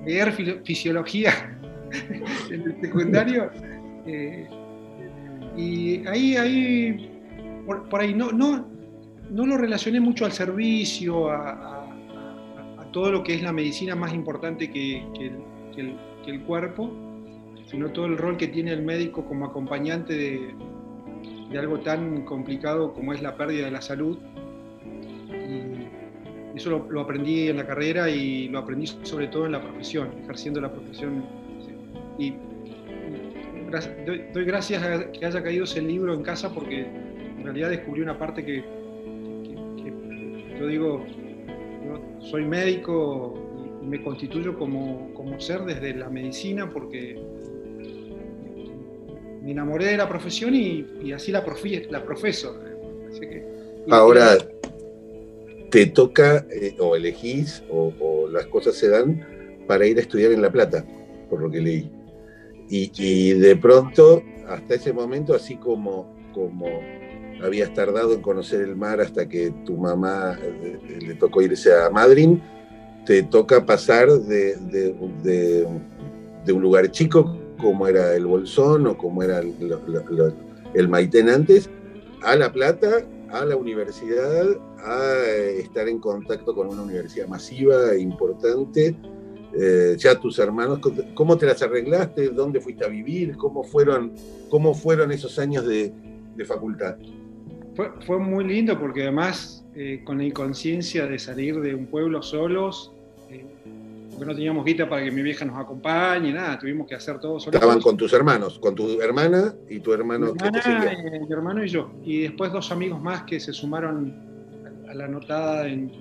[0.04, 0.32] Leer
[0.64, 1.56] fisiología
[2.50, 3.50] en el secundario.
[4.06, 4.48] Eh,
[5.56, 7.16] y ahí, ahí
[7.66, 8.64] por, ahí no, no,
[9.30, 11.72] no lo relacioné mucho al servicio, a,
[12.92, 15.04] todo lo que es la medicina más importante que,
[15.76, 16.90] el, cuerpo,
[17.66, 23.12] sino todo el rol que tiene el médico como acompañante de, algo tan complicado como
[23.12, 24.18] es la pérdida de la salud.
[26.54, 30.60] Eso lo, aprendí en la carrera y lo aprendí sobre todo en la profesión, ejerciendo
[30.60, 31.24] la profesión.
[32.18, 32.34] Y,
[34.06, 38.18] doy, gracias a que haya caído ese libro en casa porque en realidad descubrí una
[38.18, 38.64] parte que,
[40.58, 41.04] yo digo,
[42.20, 43.34] soy médico
[43.82, 47.20] y me constituyo como, como ser desde la medicina porque
[49.42, 51.44] me enamoré de la profesión y, así la,
[51.90, 52.58] la profeso.
[53.90, 54.38] Ahora,
[55.70, 60.42] te toca eh, o elegís o, las cosas se dan para ir a estudiar en
[60.42, 60.84] La Plata,
[61.30, 61.90] por lo que leí.
[62.68, 66.66] Y, de pronto, hasta ese momento, así como, como
[67.42, 71.90] habías tardado en conocer el mar hasta que tu mamá eh, le tocó irse a
[71.90, 72.38] Madrid,
[73.04, 79.40] te toca pasar de, de un lugar chico como era el Bolsón o como era
[79.40, 81.70] el, Maitén antes,
[82.22, 84.46] a La Plata, a la universidad,
[84.78, 88.96] a eh, estar en contacto con una universidad masiva e importante.
[89.58, 90.80] Eh, ya tus hermanos,
[91.14, 92.28] ¿cómo te las arreglaste?
[92.28, 93.36] ¿Dónde fuiste a vivir?
[93.36, 94.12] ¿Cómo fueron,
[94.50, 95.92] cómo fueron esos años de,
[96.44, 96.96] facultad?
[97.74, 102.92] Fue, muy lindo porque además eh, con la inconsciencia de salir de un pueblo solos,
[104.16, 107.38] porque no teníamos guita para que mi vieja nos acompañe, nada, tuvimos que hacer todo
[107.38, 107.54] solos.
[107.54, 110.32] Estaban con tus hermanos, con tu hermana y tu hermano.
[110.32, 114.14] Mi, hermana, eh, mi hermano y yo, y después dos amigos más que se sumaron
[114.88, 115.92] a la anotada en,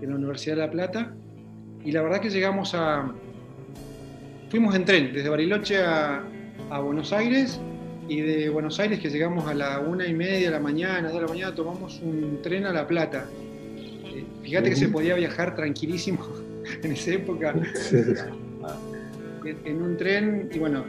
[0.00, 1.14] la Universidad de La Plata,
[1.84, 3.12] y la verdad que llegamos a...
[4.48, 6.22] Fuimos en tren desde Bariloche a,
[6.82, 7.60] Buenos Aires,
[8.08, 11.20] y de Buenos Aires que llegamos a la una y media de la mañana, de
[11.20, 13.26] la mañana, tomamos un tren a La Plata.
[13.76, 16.26] Eh, fíjate que se podía viajar tranquilísimo
[16.82, 17.54] en esa época,
[19.44, 20.84] en, un tren, y bueno,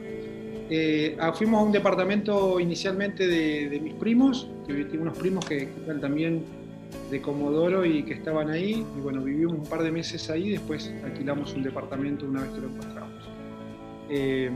[0.69, 5.69] eh, ah, fuimos a un departamento inicialmente de, mis primos, que tengo unos primos que,
[5.85, 6.43] eran también
[7.11, 10.91] de Comodoro y que estaban ahí, y bueno, vivimos un par de meses ahí, después
[11.03, 13.23] alquilamos un departamento una vez que lo encontramos.
[14.09, 14.51] Eh,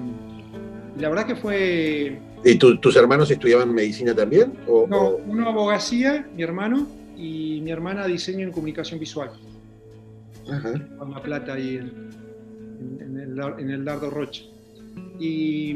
[0.98, 2.20] la verdad que fue...
[2.44, 4.54] ¿Y tus hermanos estudiaban medicina también?
[4.68, 9.32] no, uno abogacía, mi hermano, y mi hermana diseño en comunicación visual
[10.98, 14.44] con La Plata ahí en, el, Dardo Rocha.
[15.20, 15.74] Y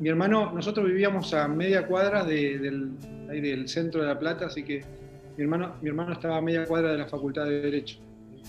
[0.00, 2.92] mi hermano, nosotros vivíamos a media cuadra del,
[3.28, 4.82] del centro de La Plata, así que
[5.36, 7.98] mi hermano, mi hermano estaba a media cuadra de la Facultad de Derecho.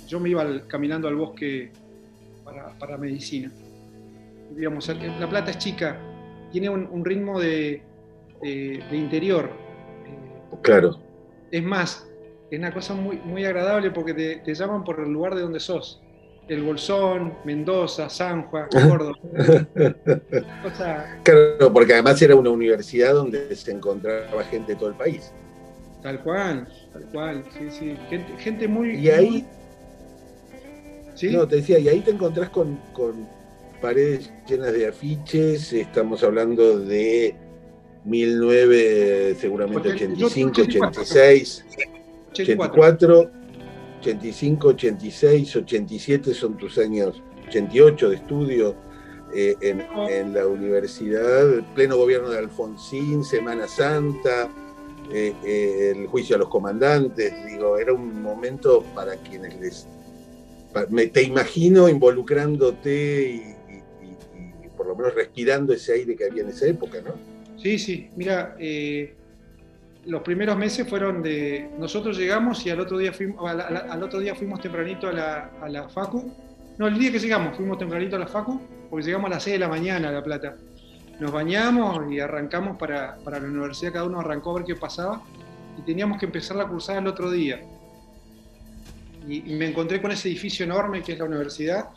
[0.07, 1.71] Yo me iba caminando al bosque
[2.79, 3.51] para, medicina.
[4.51, 5.97] Vivíamos, la Plata es chica,
[6.51, 7.81] tiene un, ritmo de,
[8.91, 9.49] interior.
[10.61, 10.99] Claro.
[11.51, 12.07] Es más,
[12.51, 16.01] es una cosa muy, muy agradable porque te, llaman por el lugar de donde sos.
[16.47, 19.17] El Bolsón, Mendoza, San Juan, Córdoba.
[21.23, 25.33] Claro, porque además era una universidad donde se encontraba gente de todo el país.
[26.03, 27.95] Tal cual, tal cual, sí, sí.
[28.37, 28.97] Gente, muy...
[28.97, 29.47] Y ahí...
[31.15, 31.29] ¿Sí?
[31.29, 32.77] No, te decía, y ahí te encontrás con,
[33.81, 37.35] paredes llenas de afiches, estamos hablando de
[38.03, 41.65] 19, seguramente 85, 86.
[42.31, 43.31] 84,
[43.99, 48.75] 85, 86, 87 son tus años, 88 de estudio
[49.35, 54.49] eh, en, la universidad, pleno gobierno de Alfonsín, Semana Santa,
[55.11, 59.87] eh, eh, el juicio a los comandantes, digo, era un momento para quienes les...
[60.89, 66.67] me, te imagino involucrándote y, por lo menos respirando ese aire que había en esa
[66.67, 67.13] época, ¿no?
[67.57, 68.57] Sí, sí, mira,
[70.05, 71.69] los primeros meses fueron de.
[71.79, 75.69] Nosotros llegamos y al otro día fuimos, al, otro día fuimos tempranito a la, a
[75.69, 76.31] la, Facu.
[76.77, 79.53] No, el día que llegamos, fuimos tempranito a la Facu, porque llegamos a las 6
[79.53, 80.57] de la mañana a La Plata.
[81.19, 85.23] Nos bañamos y arrancamos para, para la universidad, cada uno arrancó a ver qué pasaba
[85.77, 87.61] y teníamos que empezar la cursada el otro día.
[89.27, 91.89] y, me encontré con ese edificio enorme que es la universidad,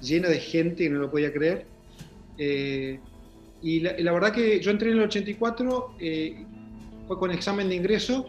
[0.00, 1.66] lleno de gente que no lo podía creer.
[2.38, 3.00] Eh,
[3.62, 6.46] y la, verdad que yo entré en el 84, eh,
[7.06, 8.26] fue con examen de ingreso,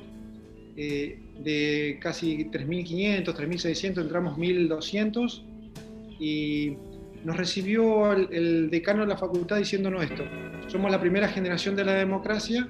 [0.76, 5.44] de casi 3.500, 3.600, entramos 1.200
[6.20, 6.78] y
[7.24, 10.24] nos recibió el, decano de la facultad diciéndonos esto,
[10.68, 12.68] somos la primera generación de la democracia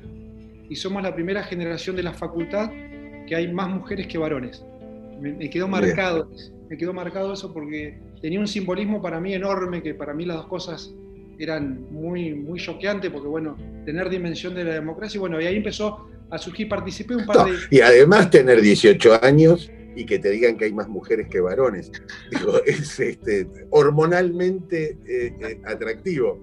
[0.69, 2.69] y somos la primera generación de la facultad
[3.27, 4.63] que hay más mujeres que varones.
[5.19, 6.29] Me, quedó marcado,
[6.69, 10.37] me quedó marcado eso porque tenía un simbolismo para mí enorme, que para mí las
[10.37, 10.93] dos cosas
[11.37, 15.57] eran muy, muy choqueantes, porque bueno, tener dimensión de la democracia, y bueno, y ahí
[15.57, 17.57] empezó a surgir, participé un par de...
[17.69, 21.91] Y además tener 18 años y que te digan que hay más mujeres que varones.
[22.31, 26.39] Digo, es este, hormonalmente eh, eh, atractivo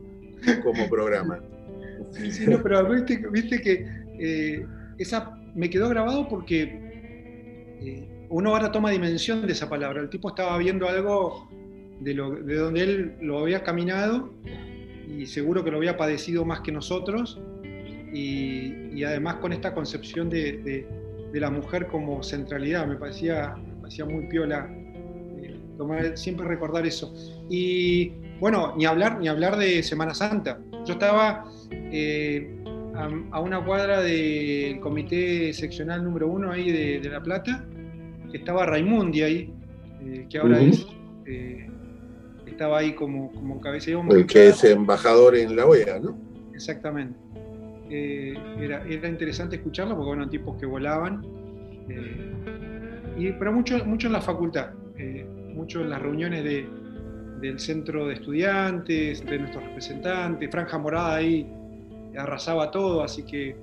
[0.62, 1.40] como programa.
[2.12, 3.86] Sí, no, pero viste, que
[4.18, 4.66] eh,
[4.98, 6.86] esa me quedó grabado porque
[8.28, 10.00] uno ahora toma dimensión de esa palabra.
[10.00, 11.48] El tipo estaba viendo algo
[12.00, 14.32] de, lo, de donde él lo había caminado
[15.08, 17.40] y seguro que lo había padecido más que nosotros.
[18.12, 20.86] Y, además con esta concepción de
[21.34, 27.14] la mujer como centralidad, me parecía, me muy piola eh, siempre recordar eso.
[27.48, 30.60] Y bueno, ni hablar, ni hablar de Semana Santa.
[30.84, 32.56] Yo estaba eh,
[33.30, 37.64] a, una cuadra del comité seccional número uno ahí de, La Plata,
[38.30, 39.54] que estaba Raimundi ahí,
[40.02, 40.86] eh, que ahora es,
[42.46, 46.18] estaba ahí como, como cabeza El que es embajador en la OEA, ¿no?
[46.54, 47.16] Exactamente.
[47.90, 51.24] Eh, era, era, interesante escucharlo porque eran tipos que volaban,
[51.88, 52.32] eh,
[53.16, 56.68] y, pero mucho, mucho en la facultad, eh, mucho en las reuniones de,
[57.40, 61.50] del centro de estudiantes, de nuestros representantes, Franja Morada ahí
[62.16, 63.56] arrasaba todo, así que...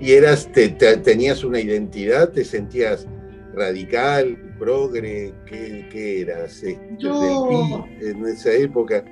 [0.00, 3.06] ¿Y eras, te, tenías una identidad, te sentías
[3.54, 6.62] radical, progre, qué, eras?
[6.98, 9.04] Yo, en esa época.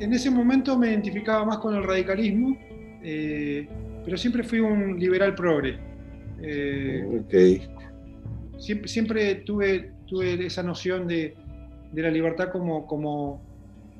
[0.00, 2.56] En ese momento me identificaba más con el radicalismo,
[3.02, 3.66] eh,
[4.04, 5.78] pero siempre fui un liberal progre.
[6.42, 7.60] Eh,
[8.58, 11.34] siempre, siempre tuve, tuve, esa noción de,
[11.94, 13.40] la libertad como, como,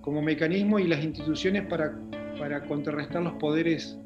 [0.00, 1.98] como, mecanismo y las instituciones para,
[2.38, 3.98] para contrarrestar los poderes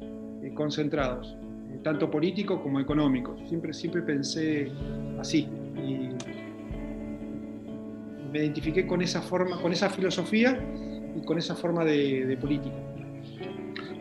[0.43, 1.37] eh, concentrados,
[1.83, 3.39] tanto políticos como económicos.
[3.47, 4.71] Siempre, siempre pensé
[5.19, 5.47] así.
[5.77, 6.09] Y
[8.31, 10.59] me identifiqué con esa forma, con esa filosofía
[11.15, 12.75] y con esa forma de política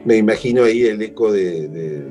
[0.04, 2.04] me imagino ahí el eco de,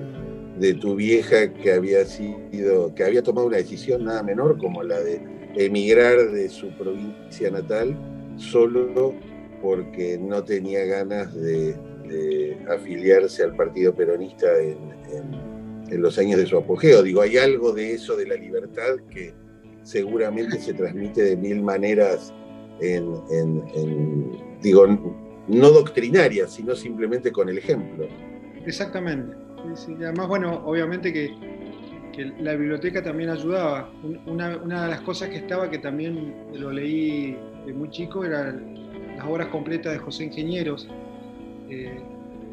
[0.79, 5.21] tu vieja que había sido, que había tomado una decisión nada menor como la de
[5.55, 7.95] emigrar de su provincia natal
[8.37, 9.13] solo
[9.61, 11.75] porque no tenía ganas de,
[12.69, 17.03] afiliarse al Partido Peronista en, los años de su apogeo.
[17.03, 19.33] Digo, hay algo de eso de la libertad que
[19.83, 22.33] seguramente se transmite de mil maneras
[22.81, 24.87] en, en digo,
[25.47, 28.07] no doctrinaria, sino simplemente con el ejemplo.
[28.65, 29.35] Exactamente.
[29.99, 31.53] además, bueno, obviamente que,
[32.39, 33.91] la biblioteca también ayudaba.
[34.27, 39.25] Una, de las cosas que estaba, que también lo leí de muy chico, eran las
[39.25, 40.87] obras completas de José Ingenieros.
[41.69, 41.99] Eh,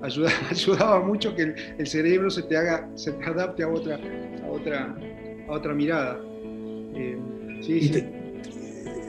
[0.51, 4.01] ayudaba, mucho que el, cerebro se te haga, se te adapte a otra,
[4.43, 4.97] a otra,
[5.47, 6.19] a otra mirada.
[6.95, 7.19] Eh,
[7.69, 8.09] ¿Y, Te,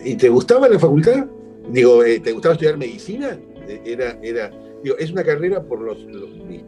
[0.04, 1.28] ¿Y, Te, gustaba la facultad?
[1.70, 3.38] Digo, eh, ¿te gustaba estudiar medicina?
[3.86, 4.52] Era, era
[4.98, 6.64] es una carrera por los, mis,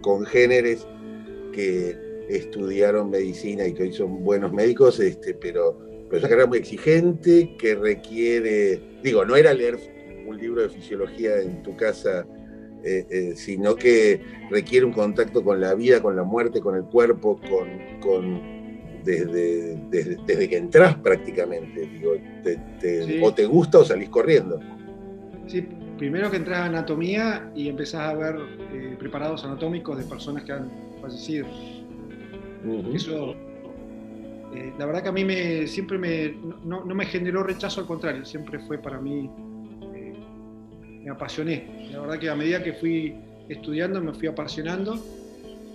[0.00, 0.86] congéneres
[1.52, 1.96] que
[2.28, 5.78] estudiaron medicina y que hoy son buenos médicos, este, pero,
[6.08, 9.78] pero es una carrera muy exigente que requiere, digo, no era leer
[10.26, 12.26] un libro de fisiología en tu casa,
[12.82, 16.84] eh, eh, sino que requiere un contacto con la vida, con la muerte, con el
[16.84, 18.60] cuerpo, con, con
[19.04, 21.86] desde, desde, que entras prácticamente.
[21.86, 22.14] Digo,
[23.22, 24.60] O te gusta o salís corriendo.
[25.46, 25.66] Sí,
[26.00, 28.34] primero que entras a anatomía y empezás a ver
[28.72, 31.46] eh, preparados anatómicos de personas que han fallecido.
[32.94, 33.34] Eso,
[34.54, 36.34] eh, la verdad que a mí me, siempre me,
[36.64, 39.28] no, me generó rechazo, al contrario, siempre fue para mí,
[39.94, 40.14] eh,
[41.04, 41.90] me apasioné.
[41.92, 43.14] La verdad que a medida que fui
[43.50, 44.98] estudiando me fui apasionando.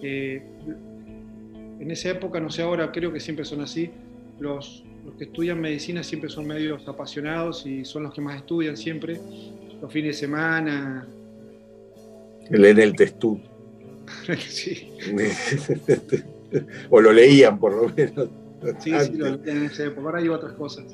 [0.02, 3.92] en esa época, no sé ahora, creo que siempre son así,
[4.40, 8.76] los, los que estudian medicina siempre son medios apasionados y son los que más estudian
[8.76, 9.20] siempre
[9.82, 11.08] los fines de semana.
[12.50, 13.42] Leen el testú.
[14.48, 14.92] sí.
[16.90, 18.30] o lo leían por lo menos.
[18.80, 20.08] Sí, sí, lo leían en esa época.
[20.08, 20.86] Ahora hay otras cosas.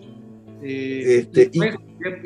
[0.63, 1.59] Eh, este, y,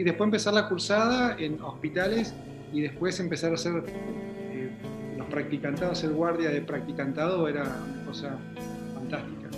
[0.03, 2.33] después, empezar la cursada en hospitales
[2.73, 4.69] y después empezar a hacer eh,
[5.17, 8.37] los practicantados, ser guardia de practicantado era una cosa
[8.93, 9.49] fantástica.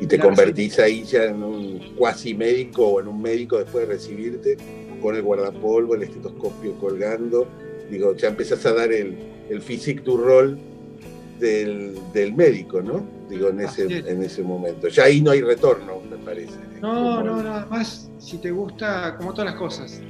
[0.00, 3.94] Y te convertís ahí ya en un cuasi médico o en un médico después de
[3.94, 4.56] recibirte,
[5.00, 7.46] con el guardapolvo, el estetoscopio colgando.
[7.90, 9.16] Digo, ya empezás a dar el,
[9.48, 10.58] el physique du rol
[11.38, 13.06] del, médico, ¿no?
[13.28, 14.88] Digo, en ese, en ese momento.
[14.88, 16.58] Ya ahí no hay retorno, me parece.
[16.80, 20.00] No, no, nada más, si te gusta, como todas las cosas,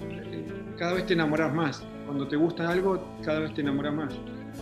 [0.79, 1.83] cada vez te enamoras más.
[2.05, 4.15] Cuando te gusta algo, cada vez te enamoras más.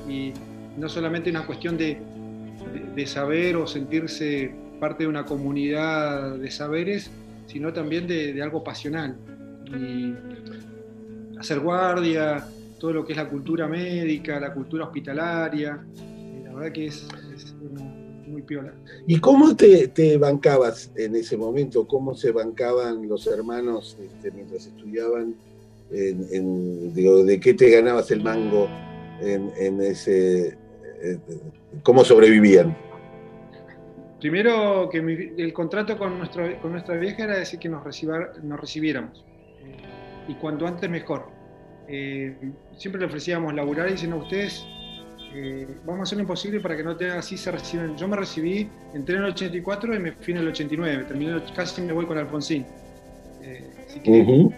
[0.09, 0.33] Y
[0.77, 2.01] no solamente una cuestión de,
[2.95, 7.11] de, saber o sentirse parte de una comunidad de saberes,
[7.47, 9.17] sino también de, algo pasional.
[9.67, 10.15] Y
[11.39, 12.47] hacer guardia,
[12.79, 15.83] todo lo que es la cultura médica, la cultura hospitalaria,
[16.45, 17.07] la verdad que es,
[18.27, 18.73] muy piola.
[19.07, 21.87] ¿Y cómo te, bancabas en ese momento?
[21.87, 25.35] ¿Cómo se bancaban los hermanos este, mientras estudiaban?
[25.91, 28.69] ¿De qué te ganabas el mango
[29.21, 30.59] en, ese...
[31.03, 31.19] Eh,
[31.83, 32.77] ¿Cómo sobrevivían?
[34.21, 34.99] Primero, que
[35.37, 37.83] el contrato con, nuestro, con nuestra vieja era decir que nos,
[38.43, 39.25] nos recibiéramos.
[40.25, 41.31] Eh, y cuanto antes mejor.
[41.89, 42.35] Eh,
[42.77, 44.67] siempre le ofrecíamos laburar y dicen, ustedes
[45.85, 47.97] vamos a hacer lo imposible para que no te así se reciben.
[47.97, 51.83] Yo me recibí, entré en el 84 y me fui en el 89, terminé, casi
[51.83, 52.65] me voy con Alfonsín.
[53.85, 54.51] así que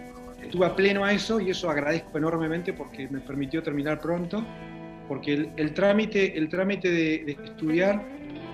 [0.43, 4.43] estuve a pleno a eso y eso agradezco enormemente porque me permitió terminar pronto,
[5.07, 8.03] porque el, trámite, el trámite de, estudiar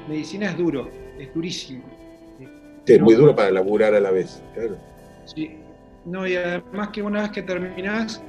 [0.08, 0.90] medicina es duro,
[1.20, 1.84] es durísimo.
[2.86, 4.78] es muy duro para laburar a la vez, claro.
[5.26, 5.58] Sí,
[6.06, 8.22] no, y además que una vez que terminás,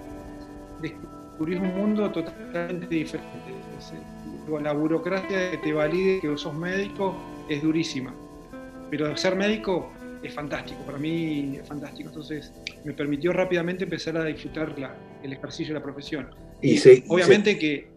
[0.80, 3.28] descubrís un mundo totalmente diferente.
[4.62, 7.16] La burocracia que te valide que vos sos médico
[7.48, 8.14] es durísima,
[8.90, 9.90] pero ser médico
[10.22, 12.10] es fantástico, para mí es fantástico.
[12.10, 12.52] Entonces
[12.84, 14.74] me permitió rápidamente empezar a disfrutar
[15.22, 16.28] el ejercicio de la profesión.
[16.62, 17.88] Y, obviamente que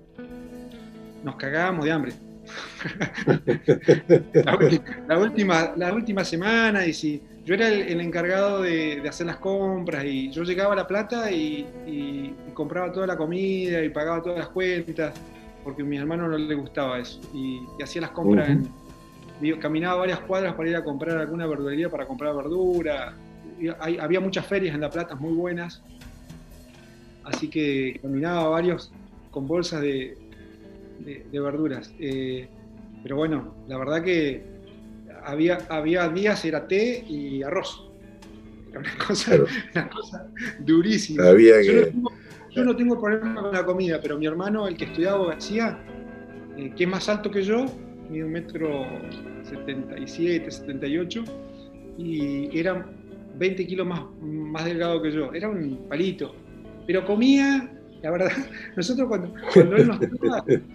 [1.24, 2.14] nos cagábamos de hambre.
[5.08, 10.04] la, última, la última semana, y si yo era el, encargado de, hacer las compras,
[10.04, 14.50] y yo llegaba a la plata y, compraba toda la comida y pagaba todas las
[14.50, 15.14] cuentas,
[15.64, 18.70] porque a mi hermano no le gustaba eso, y, hacía las compras en
[19.62, 23.14] caminaba varias cuadras para ir a comprar alguna verdulería para comprar verdura.
[23.80, 25.82] había muchas ferias en La Plata muy buenas,
[27.24, 28.91] así que caminaba varios
[29.32, 30.18] con bolsas de,
[31.32, 31.93] verduras.
[31.98, 32.50] Eh,
[33.04, 34.57] pero bueno, la verdad que
[35.28, 37.84] había, había días, era té y arroz.
[38.70, 40.28] Era una cosa,
[40.60, 41.24] durísima.
[42.52, 45.78] yo, no tengo, problema con la comida, pero mi hermano, el que estudiaba abogacía,
[46.58, 47.66] eh, que es más alto que yo,
[48.10, 48.86] mide un metro
[49.44, 51.24] 77, 78,
[51.98, 52.86] y era
[53.38, 55.34] 20 kilos más, más delgado que yo.
[55.34, 56.36] Era un palito.
[56.86, 57.70] Pero comía,
[58.02, 58.32] la verdad,
[58.76, 60.00] nosotros cuando, él nos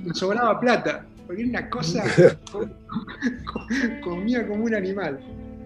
[0.05, 2.05] nos sobraba plata, porque era una cosa,
[4.03, 5.19] comía como un animal.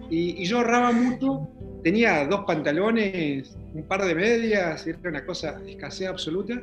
[0.09, 1.47] Y, yo ahorraba mucho,
[1.83, 6.61] tenía dos pantalones, un par de medias, era una cosa escasez absoluta,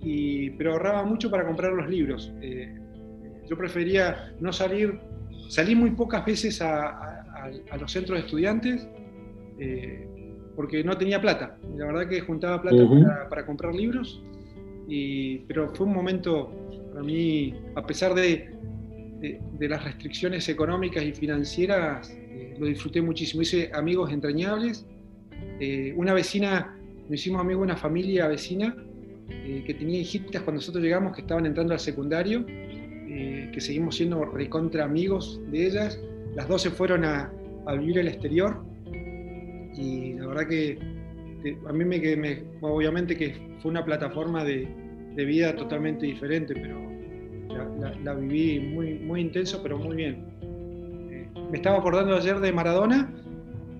[0.00, 2.32] y, pero ahorraba mucho para comprar los libros.
[2.40, 2.74] Eh,
[3.48, 4.98] yo prefería no salir,
[5.48, 7.08] salí muy pocas veces a,
[7.78, 8.86] los centros de estudiantes
[9.58, 10.06] eh,
[10.54, 11.58] porque no tenía plata.
[11.76, 14.22] La verdad que juntaba plata para, comprar libros,
[14.88, 16.52] y, pero fue un momento
[16.92, 18.50] para mí, a pesar de,
[19.20, 23.42] de, las restricciones económicas y financieras, eh, lo disfruté muchísimo.
[23.42, 24.86] Hice amigos entrañables.
[25.58, 26.78] Eh, una vecina,
[27.08, 28.76] nos hicimos amigos de una familia vecina
[29.66, 32.44] que tenía hijitas cuando nosotros llegamos que estaban entrando al secundario
[33.14, 36.00] eh, que seguimos siendo recontra amigos de ellas.
[36.34, 37.30] Las dos se fueron a,
[37.78, 38.64] vivir al exterior
[39.74, 40.78] y la verdad que
[41.66, 44.66] a mí me, obviamente que fue una plataforma de,
[45.14, 46.80] vida totalmente diferente, pero
[48.02, 50.24] la, viví muy, muy intenso, pero muy bien.
[51.10, 53.12] Eh, me estaba acordando ayer de Maradona.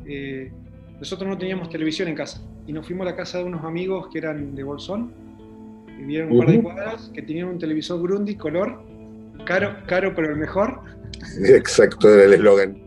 [0.06, 0.50] Eh,
[0.98, 4.08] nosotros no teníamos televisión en casa y nos fuimos a la casa de unos amigos
[4.12, 5.12] que eran de Bolsón,
[5.98, 8.92] vivieron un par de cuadras, que tenían un televisor Grundy color
[9.44, 10.80] Caro, caro pero el mejor.
[11.44, 12.80] Exacto, era el eslogan.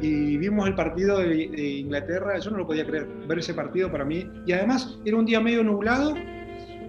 [0.00, 4.04] Y vimos el partido de, Inglaterra, yo no lo podía creer, ver ese partido para
[4.04, 4.30] mí.
[4.46, 6.14] Y además era un día medio nublado,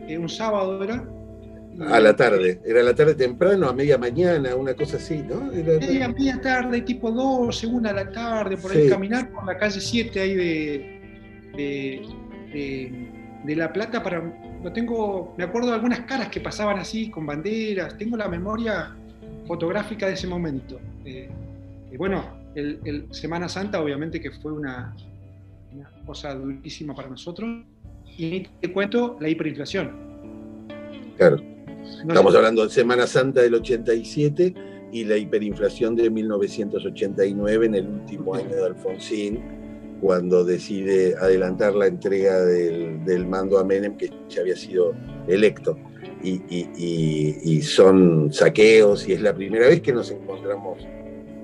[0.08, 1.06] eh, un sábado era.
[1.90, 5.42] A la tarde, era la tarde temprano, a media mañana, una cosa así, ¿no?
[5.52, 9.80] media, media tarde, tipo 2, segunda de la tarde, por ahí caminar por la calle
[9.80, 12.02] 7 ahí de,
[13.44, 14.24] de La Plata para
[14.74, 18.96] tengo, me acuerdo de algunas caras que pasaban así con banderas, tengo la memoria
[19.46, 20.80] fotográfica de ese momento.
[21.06, 21.30] Eh,
[21.92, 24.96] y bueno, el, Semana Santa obviamente que fue una,
[26.06, 27.66] cosa durísima para nosotros.
[28.18, 29.92] Y te cuento la hiperinflación.
[31.18, 31.38] Claro.
[32.08, 34.54] Estamos hablando de Semana Santa del 87,
[34.92, 39.42] y la hiperinflación de 1989 en el último año de Alfonsín,
[40.02, 44.94] cuando decide adelantar la entrega del, mando a Menem, que ya había sido
[45.28, 45.78] electo.
[46.24, 50.80] Y, son saqueos y es la primera vez que nos encontramos,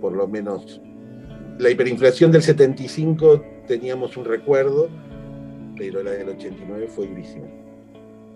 [0.02, 0.82] por lo menos,
[1.60, 4.90] la hiperinflación del 75 teníamos un recuerdo,
[5.78, 7.48] pero la del 89 fue durísima.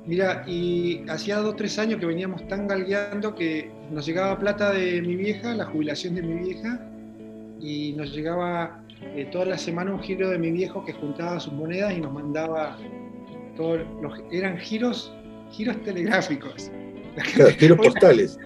[0.05, 4.71] Mira, y hacía dos o tres años que veníamos tan galgueando que nos llegaba plata
[4.71, 6.79] de mi vieja, la jubilación de mi vieja,
[7.59, 11.51] y nos llegaba eh, toda la semana un giro de mi viejo que juntaba sus
[11.51, 12.77] monedas y nos mandaba
[13.57, 15.13] todos los eran giros,
[15.51, 16.71] giros telegráficos.
[17.57, 18.39] giros postales.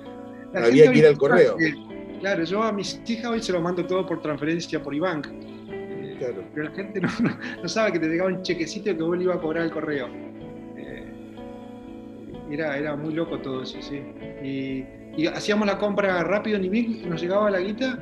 [0.55, 1.57] Había que ir al correo.
[2.19, 5.27] claro, yo a mis hijas hoy se lo mando todo por transferencia por Ibank.
[6.21, 6.43] Claro.
[6.53, 7.01] Pero la gente
[7.61, 10.07] no, sabe que te llegaba un chequecito que vos le iba a cobrar el correo.
[12.51, 14.01] Era, era muy loco todo eso, sí.
[14.43, 17.99] Y, hacíamos la compra rápido ni bien nos llegaba la guita,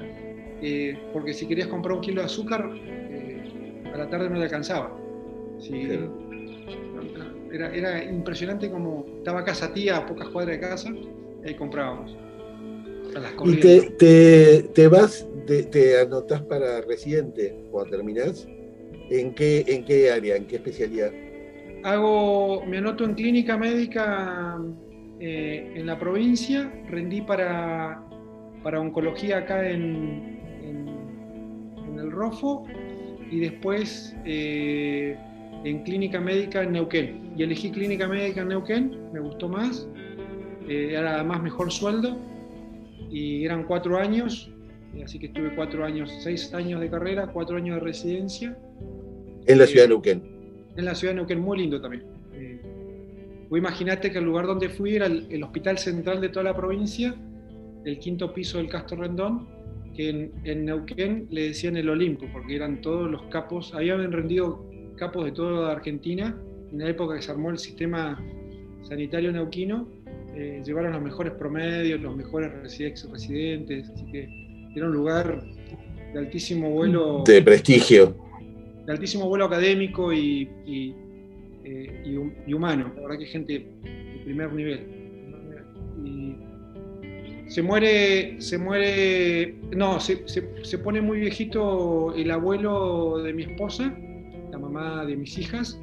[0.62, 4.44] eh, porque si querías comprar un kilo de azúcar, eh, a la tarde no le
[4.44, 4.96] alcanzaba.
[7.52, 10.90] Era, era, impresionante como estaba casa tía a pocas cuadras de casa,
[11.46, 12.16] y comprábamos.
[13.46, 18.48] ¿Y te, te, vas, te, te anotás para residente cuando terminás?
[19.10, 21.12] ¿En qué, ¿En qué área, en qué especialidad?
[21.84, 24.60] hago, me anoto en clínica médica
[25.20, 28.04] eh, en la provincia, rendí para,
[28.64, 32.66] para oncología acá en, en, el Rofo
[33.30, 35.18] y después eh,
[35.64, 37.34] en clínica médica en Neuquén.
[37.36, 39.88] Y elegí clínica médica en Neuquén, me gustó más,
[40.68, 42.18] eh, era además mejor sueldo
[43.10, 44.52] y eran cuatro años,
[45.04, 48.58] así que estuve cuatro años, seis años de carrera, cuatro años de residencia.
[49.46, 50.40] En la ciudad de Neuquén
[50.80, 52.04] en la ciudad de Neuquén, muy lindo también.
[52.34, 52.60] Eh,
[53.50, 57.16] vos imaginate que el lugar donde fui era el, hospital central de toda la provincia,
[57.86, 59.48] el quinto piso del Castro Rendón,
[59.96, 64.66] que en, Neuquén le decían el Olimpo, porque eran todos los capos, habían rendido
[64.96, 66.36] capos de toda Argentina,
[66.72, 68.22] en la época que se armó el sistema
[68.84, 69.88] sanitario neuquino,
[70.36, 75.44] eh, llevaron los mejores promedios, los mejores residentes, así que era un lugar
[76.14, 77.24] de altísimo vuelo.
[77.26, 78.16] De prestigio
[78.92, 80.50] altísimo vuelo académico y,
[81.64, 82.92] eh, humano.
[82.96, 85.00] La verdad que gente de primer nivel.
[87.48, 93.92] se muere, se muere, no, se, pone muy viejito el abuelo de mi esposa,
[94.52, 95.80] la mamá de mis hijas,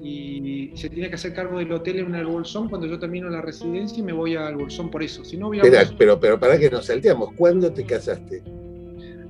[0.00, 3.42] y se tiene que hacer cargo del hotel en el Bolsón cuando yo termino la
[3.42, 5.24] residencia y me voy al Bolsón por eso.
[5.24, 5.50] Si no,
[5.98, 8.42] pero, pero para que nos salteamos, ¿cuándo te casaste?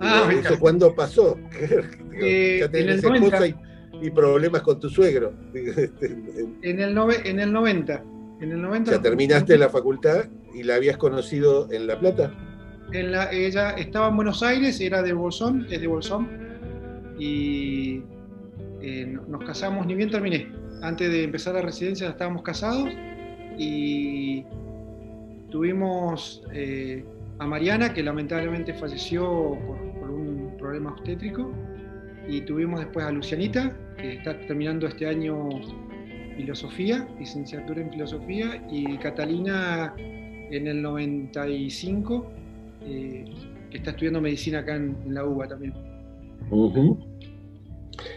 [0.01, 1.39] Ah, cuándo pasó?
[2.21, 5.35] Eh, ya tenés esposa y, problemas con tu suegro.
[5.55, 8.05] en, el en el 90.
[8.41, 12.35] En el 90 ya terminaste la facultad y la habías conocido en La Plata.
[12.93, 16.29] En la, ella estaba en Buenos Aires, era de Bolsón, es de Bolsón,
[17.21, 18.03] y
[18.81, 20.49] eh, nos casamos, ni bien terminé.
[20.83, 22.89] Antes de empezar la residencia estábamos casados
[23.59, 24.45] y
[25.51, 27.05] tuvimos eh,
[27.39, 29.89] a Mariana, que lamentablemente falleció por,
[30.59, 31.53] problema obstétrico.
[32.29, 35.49] Y tuvimos después a Lucianita, que está terminando este año
[36.37, 42.31] filosofía, licenciatura en filosofía, y Catalina en el 95,
[42.85, 43.25] eh,
[43.71, 45.75] que está estudiando medicina acá en, la UBA también.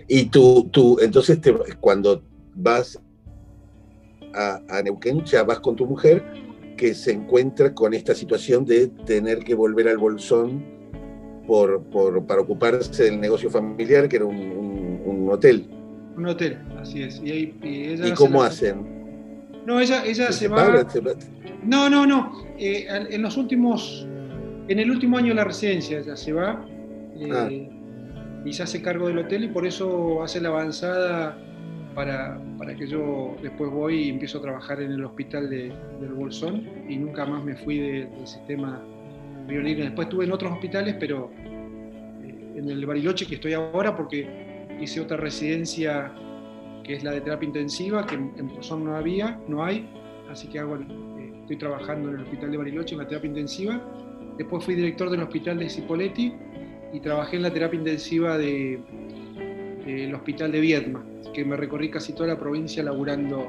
[0.07, 1.39] Y tú, tú entonces
[1.79, 2.23] cuando
[2.55, 2.99] vas
[4.33, 6.23] a, a, Neuquén, ya vas con tu mujer
[6.77, 10.63] que se encuentra con esta situación de tener que volver al bolsón
[11.45, 15.65] por, por, para ocuparse del negocio familiar, que era un, hotel.
[16.17, 17.21] Un hotel, así es.
[17.23, 18.85] ¿Y, y, cómo hacen?
[19.65, 20.85] No, ella, ella se, va.
[21.63, 22.43] No, no, no.
[22.57, 24.07] Eh, en los últimos.
[24.67, 26.65] En el último año de la residencia ella se va
[27.17, 27.49] eh, ah.
[28.45, 31.37] Y se hace cargo del hotel y por eso hace la avanzada
[31.93, 36.13] para, para, que yo después voy y empiezo a trabajar en el hospital de, del
[36.13, 38.81] Bolsón y nunca más me fui del sistema
[39.47, 41.29] Después estuve en otros hospitales, pero
[42.23, 44.25] eh, en el Bariloche que estoy ahora porque
[44.79, 46.11] hice otra residencia
[46.83, 49.87] que es la de terapia intensiva, que en Pozón no había, no hay,
[50.29, 53.81] así que hago, eh, estoy trabajando en el hospital de Bariloche en la terapia intensiva.
[54.37, 56.33] Después fui director del hospital de Cipoletti
[56.93, 58.83] y trabajé en la terapia intensiva del
[59.85, 63.47] de, hospital de Viedma, que me recorrí casi toda la provincia laburando,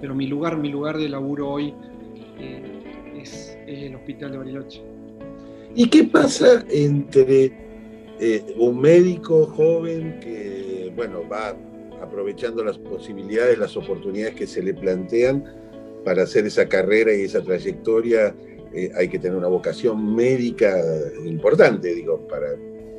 [0.00, 1.74] pero mi lugar, mi lugar de laburo hoy
[2.38, 4.82] eh, es, el hospital de Bariloche.
[5.74, 7.52] ¿Y qué pasa entre
[8.20, 11.56] eh, un médico joven que, bueno, va
[12.00, 15.44] aprovechando las posibilidades, las oportunidades que se le plantean
[16.04, 18.34] para hacer esa carrera y esa trayectoria
[18.74, 20.76] eh, hay que tener una vocación médica
[21.24, 22.48] importante, digo, para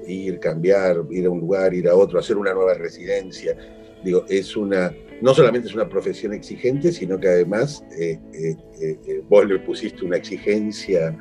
[0.07, 3.57] ir, cambiar, ir a un lugar, ir a otro, hacer una nueva residencia.
[4.03, 9.45] Digo, es una, no solamente es una profesión exigente, sino que además eh, eh, vos
[9.45, 11.13] le pusiste una exigencia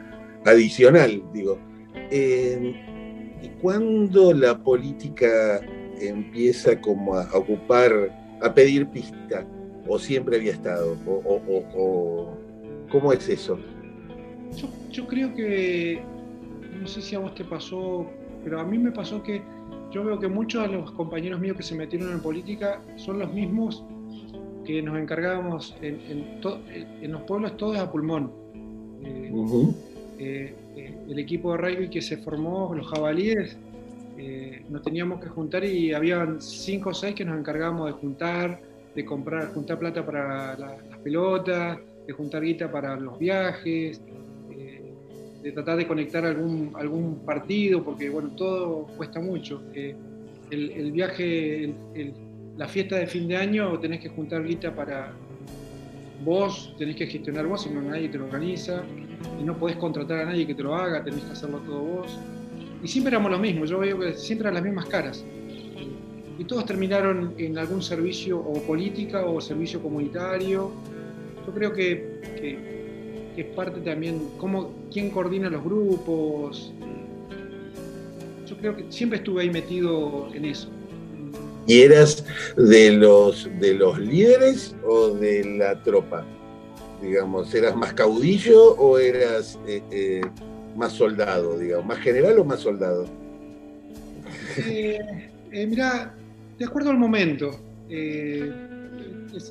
[0.45, 1.59] adicional, digo.
[2.11, 5.61] ¿Y cuándo la política
[6.01, 9.47] empieza como a, ocupar, a pedir pista?
[9.89, 10.97] ¿O siempre había estado?
[11.07, 12.39] o
[12.91, 13.59] ¿Cómo es eso?
[14.91, 16.03] Yo, creo que,
[16.81, 18.07] no sé si a vos te pasó,
[18.43, 19.43] pero a mí me pasó que
[19.91, 23.33] yo veo que muchos de los compañeros míos que se metieron en política son los
[23.33, 23.85] mismos
[24.65, 26.41] que nos encargábamos en,
[27.11, 28.33] los pueblos todos a pulmón.
[29.05, 29.33] Eh,
[30.19, 33.57] eh, eh, el equipo de rugby que se formó, los jabalíes,
[34.71, 38.61] nos teníamos que juntar y habían cinco o seis que nos encargábamos de juntar,
[38.95, 44.01] de comprar, juntar plata para las pelotas, de juntar guita para los viajes,
[45.45, 49.63] de tratar de conectar algún, algún partido, porque bueno, todo cuesta mucho.
[49.75, 49.95] Eh,
[50.51, 51.75] el, viaje,
[52.57, 55.13] la fiesta de fin de año, tenés que juntar guita para
[56.25, 58.85] vos, tenés que gestionar vos, si no nadie te lo organiza,
[59.39, 62.19] y no podés contratar a nadie que te lo haga, tenés que hacerlo todo vos.
[62.83, 65.23] Y siempre éramos lo mismo, yo veo que siempre eran las mismas caras.
[66.39, 70.73] Y todos terminaron en algún servicio o política o servicio comunitario.
[71.47, 72.74] Yo creo que
[73.37, 76.73] es parte también, cómo, quién coordina los grupos.
[78.47, 80.69] Yo creo que siempre estuve ahí metido en eso.
[81.67, 82.25] ¿Y eras
[82.57, 86.27] de los, de los líderes o de la tropa?
[87.01, 90.21] Digamos, ¿eras más caudillo o eras eh, eh,
[90.77, 91.87] más soldado, digamos?
[91.87, 93.07] ¿Más general o más soldado?
[94.59, 96.15] Eh, mira,
[96.59, 98.51] de acuerdo al momento, he,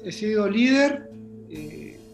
[0.06, 1.10] he, sido líder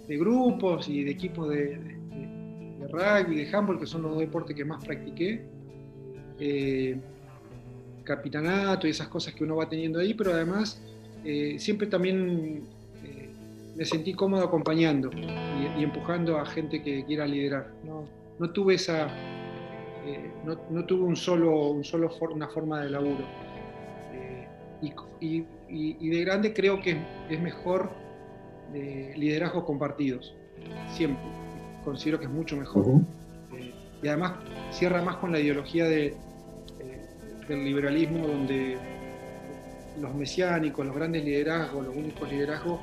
[0.09, 4.55] de grupos y de equipos de, de, rugby, de handball, que son los dos deportes
[4.55, 5.45] que más practiqué.
[6.39, 6.99] Eh,
[8.03, 10.81] capitanato y esas cosas que uno va teniendo ahí, pero además
[11.23, 12.65] eh, siempre también
[13.03, 13.29] eh,
[13.75, 17.71] me sentí cómodo acompañando y, empujando a gente que quiera liderar.
[17.83, 19.09] No, tuve esa,
[20.43, 23.25] no, tuve un solo, un solo una forma de laburo.
[25.21, 26.97] Y, y, de grande creo que
[27.29, 27.91] es mejor
[28.73, 30.35] de liderazgos compartidos,
[30.93, 31.23] siempre.
[31.83, 32.85] Considero que es mucho mejor.
[33.53, 34.33] Eh, y además
[34.71, 36.15] cierra más con la ideología de, eh,
[37.47, 38.77] del liberalismo, donde
[39.99, 42.79] los mesiánicos, los grandes liderazgos, los únicos liderazgos,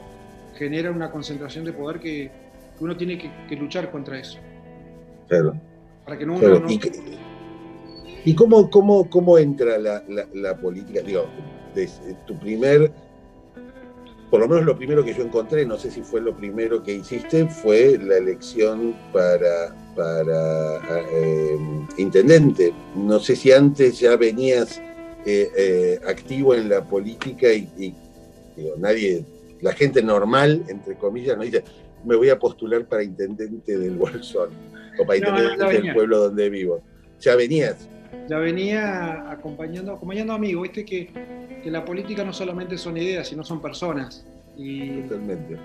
[0.55, 2.31] generan una concentración de poder que,
[2.79, 4.39] uno tiene que, luchar contra eso.
[5.29, 5.55] Claro.
[6.05, 6.37] Para que no,
[8.25, 10.03] ¿Y, cómo, cómo, cómo entra la,
[10.35, 11.01] la, política?
[11.01, 11.27] Digo,
[12.27, 12.93] tu primer
[14.31, 16.95] por lo menos lo primero que yo encontré, no sé si fue lo primero que
[16.95, 20.81] hiciste, fue la elección para, para
[21.13, 21.59] eh,
[21.99, 22.73] intendente.
[22.97, 24.81] No sé si antes ya venías
[25.25, 27.95] eh, eh, activo en la política y,
[28.79, 29.25] nadie,
[29.61, 31.63] la gente normal, entre comillas, no dice,
[32.05, 34.51] me voy a postular para intendente del Bolsón
[34.99, 36.83] o para intendente del pueblo donde vivo.
[37.21, 37.89] Ya venías.
[38.29, 41.11] Ya venía acompañando, acompañando amigos, viste que
[41.67, 44.25] que la política no solamente son ideas, sino son personas.
[44.57, 45.59] Y, Totalmente.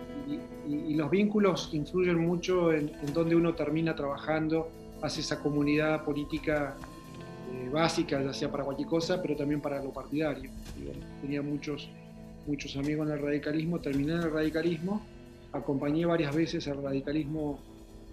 [0.68, 4.72] Y, los vínculos influyen mucho en, donde uno termina trabajando,
[5.04, 6.76] hace esa comunidad política
[7.54, 10.50] eh, básica, ya sea para cualquier cosa, pero también para lo partidario.
[11.22, 11.88] tenía muchos,
[12.48, 15.04] muchos amigos en el radicalismo, terminé en el radicalismo,
[15.54, 17.60] acompañé varias veces al radicalismo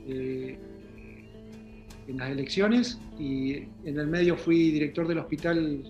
[0.06, 0.58] eh,
[2.08, 5.84] en las elecciones y en el medio fui director del hospital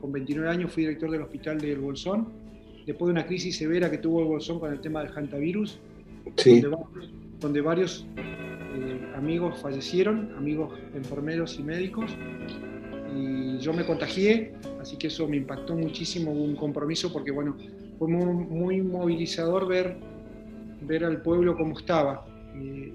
[0.00, 2.28] con 29 años fui director del hospital del Bolsón,
[2.86, 5.80] después de una crisis severa que tuvo el Bolsón con el tema del hantavirus,
[7.40, 12.10] donde, varios eh, amigos fallecieron, amigos enfermeros y médicos,
[13.14, 17.56] y yo me contagié, así que eso me impactó muchísimo, hubo un compromiso porque bueno,
[17.98, 19.96] fue muy, movilizador ver,
[20.82, 22.92] ver al pueblo cómo estaba, y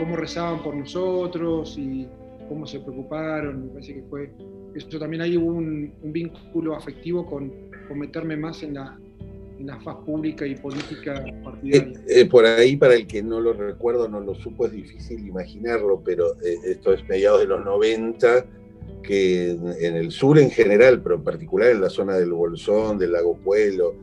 [0.00, 2.08] cómo rezaban por nosotros y
[2.48, 4.32] cómo se preocuparon, me parece que fue
[4.74, 7.52] eso también hay un, vínculo afectivo con,
[7.94, 8.98] meterme más en la,
[9.58, 11.98] en faz pública y política partidaria.
[12.06, 15.26] Eh, eh, por ahí, para el que no lo recuerdo, no lo supo, es difícil
[15.26, 18.46] imaginarlo, pero eh, esto es mediados de los 90,
[19.02, 23.12] que en, el sur en general, pero en particular en la zona del Bolsón, del
[23.12, 23.94] Lago Pueblo,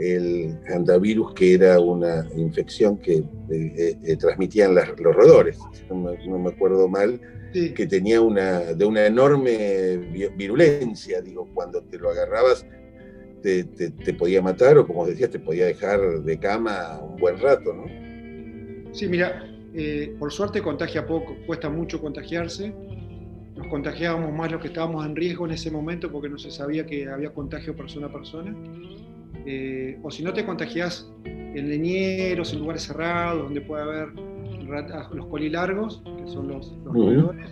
[0.00, 3.22] el hantavirus, que era una infección que
[4.18, 7.20] transmitían los roedores, si no me acuerdo mal,
[7.52, 9.98] que tenía una, de una enorme
[10.36, 12.66] virulencia, digo, cuando te lo agarrabas
[13.42, 17.84] te, podía matar o como decías, te podía dejar de cama un buen rato, ¿no?
[18.92, 22.72] Sí, mira, eh, por suerte contagia poco, cuesta mucho contagiarse.
[23.56, 26.86] Nos contagiábamos más los que estábamos en riesgo en ese momento porque no se sabía
[26.86, 28.54] que había contagio persona a persona.
[29.44, 34.08] Eh, o si no te contagias en leñeros, en lugares cerrados, donde puede haber
[35.12, 37.50] los colilargos, que son los, los roedores,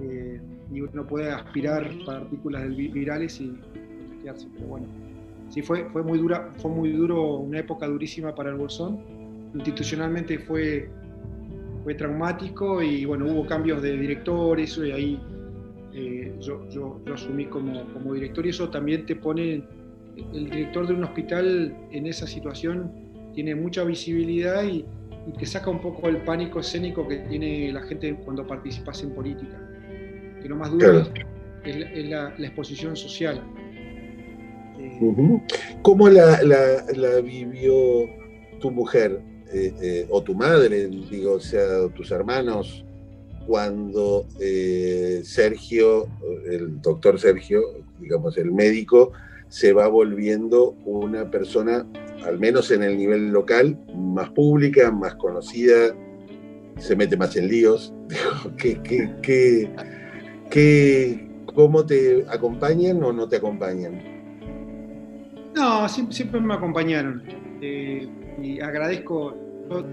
[0.00, 0.40] eh,
[0.72, 3.52] y uno puede aspirar partículas virales y
[4.08, 4.48] contagiarse.
[4.54, 4.86] Pero bueno,
[5.50, 8.98] sí fue, fue, muy dura, fue muy duro, una época durísima para el Bolsón.
[9.54, 10.88] Institucionalmente fue,
[11.84, 15.20] fue traumático y bueno, hubo cambios de directores y ahí
[15.94, 19.62] eh, yo, yo, asumí como, como director y eso también te pone,
[20.16, 22.92] el director de un hospital en esa situación
[23.34, 24.84] tiene mucha visibilidad y,
[25.26, 29.14] y te saca un poco el pánico escénico que tiene la gente cuando participas en
[29.14, 29.58] política.
[30.40, 31.06] Que lo más duro
[31.64, 33.42] es, la, exposición social.
[35.82, 36.40] ¿Cómo la,
[37.22, 37.72] vivió
[38.60, 39.20] tu mujer
[39.52, 42.84] eh, eh, o tu madre, digo, o sea, tus hermanos,
[43.46, 46.08] cuando eh, Sergio,
[46.48, 47.60] el doctor Sergio,
[48.00, 49.12] digamos, el médico,
[49.52, 51.86] se va volviendo una persona
[52.24, 55.94] al menos en el nivel local, más pública, más conocida,
[56.78, 57.92] se mete más en líos.
[60.50, 64.00] ¿Qué, cómo te acompañan o no te acompañan?
[65.54, 67.22] No, siempre, me acompañaron.
[67.60, 68.08] Eh,
[68.40, 69.36] y agradezco,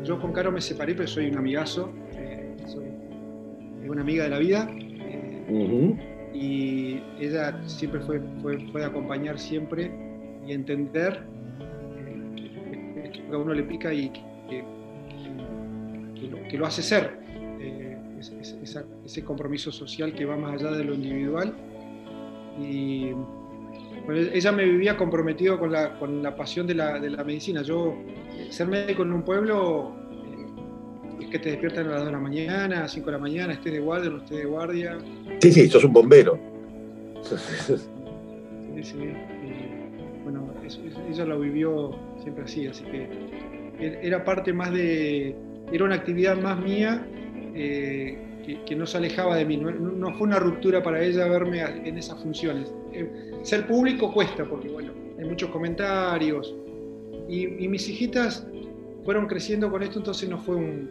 [0.06, 2.86] yo, con Caro me separé, pero soy un amigazo, eh, soy
[3.90, 4.70] una amiga de la vida.
[4.72, 9.92] Eh, y ella siempre fue, fue, fue de acompañar siempre
[10.46, 11.24] y entender
[13.34, 14.64] a uno le pica y que,
[16.58, 17.20] lo, hace ser.
[17.60, 17.98] Eh,
[19.06, 21.56] ese compromiso social que va más allá de lo individual.
[22.60, 23.12] Y
[24.10, 27.62] ella me vivía comprometido con la, con la pasión de la, de la, medicina.
[27.62, 27.96] Yo,
[28.50, 29.99] ser médico en un pueblo eh,
[31.28, 33.54] que te despiertan a las 2 de la mañana, a las 5 de la mañana,
[33.54, 34.98] estés de guardia, no estés de guardia.
[35.40, 36.40] Sí, sí, sos un bombero.
[37.24, 38.96] Sí, sí.
[40.24, 40.54] bueno,
[41.10, 43.10] ella lo vivió siempre así, así que
[43.80, 45.36] er, era parte más de,
[45.72, 47.06] era una actividad más mía
[47.54, 48.18] eh,
[48.66, 52.20] que, no se alejaba de mí, no, fue una ruptura para ella verme en esas
[52.20, 52.74] funciones.
[52.94, 53.08] Eh,
[53.44, 56.56] ser público cuesta, porque bueno, hay muchos comentarios,
[57.28, 58.48] y, mis hijitas
[59.06, 60.90] fueron creciendo con esto, entonces no fue un,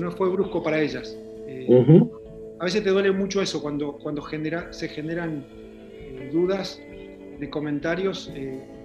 [0.00, 1.18] no fue brusco para ellas.
[1.46, 1.66] Eh,
[2.58, 5.44] a veces te duele mucho eso cuando, cuando genera, se generan
[6.32, 6.80] dudas
[7.38, 8.30] de comentarios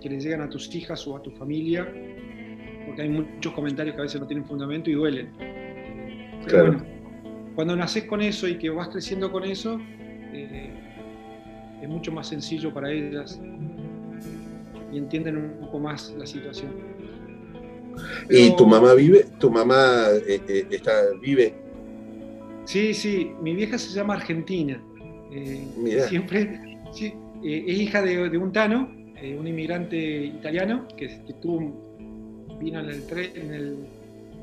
[0.02, 1.88] que les llegan a tus hijas o a tu familia,
[2.86, 5.30] porque hay muchos comentarios que a veces no tienen fundamento y duelen.
[6.46, 6.84] Pero bueno,
[7.58, 9.80] cuando naces con eso y que vas creciendo con eso,
[10.32, 10.70] eh,
[11.82, 13.42] es mucho más sencillo para ellas
[14.94, 16.72] y entienden un poco más la situación.
[18.30, 19.26] ¿Y tu mamá vive?
[19.40, 20.92] ¿Tu mamá eh, eh, está,
[21.22, 21.54] vive?
[22.66, 24.82] Sí, sí, mi vieja se llama Argentina.
[26.10, 31.08] siempre sí, es hija de, de un tano eh, un inmigrante italiano que,
[32.60, 33.04] vino en el,
[33.36, 33.78] en el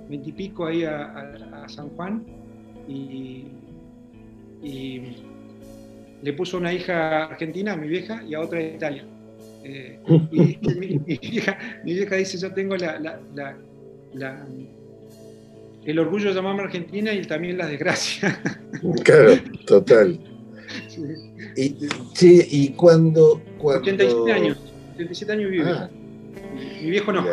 [0.09, 2.25] 20 y pico ahí a, San Juan
[2.89, 3.45] y,
[6.23, 9.05] le puso una hija argentina, mi vieja, y a otra de Italia.
[9.65, 9.99] Eh,
[10.31, 13.19] y, mi, vieja, dice, yo tengo la,
[15.85, 18.41] el orgullo de llamarme Argentina y también la desgracia.
[19.05, 19.33] Claro,
[19.67, 20.21] total.
[21.57, 21.77] Y,
[22.13, 24.59] sí, y cuando, 87 años,
[24.95, 25.71] 87 años vive.
[25.71, 25.89] Ah.
[26.83, 27.25] Mi viejo no.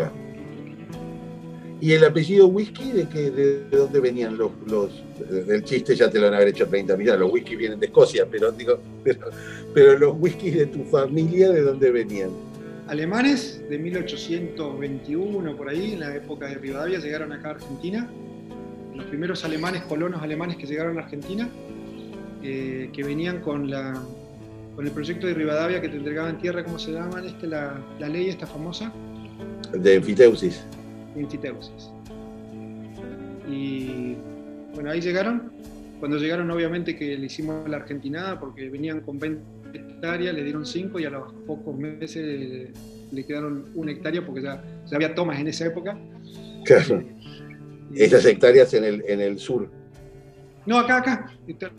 [1.82, 5.04] ¿Y el apellido whisky de, que, de dónde venían los, los
[5.50, 8.28] El chiste ya te lo han haber hecho 30 millones, los whisky vienen de Escocia,
[8.30, 8.80] pero digo,
[9.74, 12.30] pero, los whiskies de tu familia, ¿de dónde venían?
[12.88, 18.08] Alemanes de 1821, por ahí, en la época de Rivadavia, llegaron acá a Argentina.
[18.94, 21.50] Los primeros alemanes, colonos alemanes que llegaron a Argentina,
[22.44, 24.00] eh, que venían con, la,
[24.76, 27.24] con el proyecto de Rivadavia que te entregaban tierra, ¿cómo se llama?
[27.26, 28.94] Este, la, la ley esta famosa.
[29.74, 30.64] De enfiteusis.
[31.16, 31.92] Enfiteusis.
[33.50, 34.16] Y
[34.74, 35.52] bueno, ahí llegaron.
[36.00, 39.42] Cuando llegaron, obviamente que le hicimos la argentinada porque venían con 20
[39.74, 42.72] hectáreas, le dieron 5 y a los pocos meses
[43.12, 45.98] le quedaron una hectárea porque ya, ya había tomas en esa época.
[46.66, 47.04] Claro.
[47.96, 49.70] Esas hectáreas en el, en el sur.
[50.66, 51.34] No, acá, acá.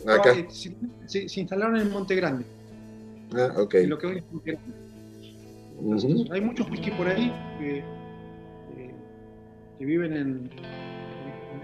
[0.07, 0.33] acá.
[0.33, 2.45] Eh, se, instalaron en Monte Grande.
[3.35, 3.74] Ah, ok.
[3.87, 4.83] lo que hoy es Monte Grande.
[6.33, 7.83] Hay muchos whisky por ahí que,
[9.83, 10.51] que viven en,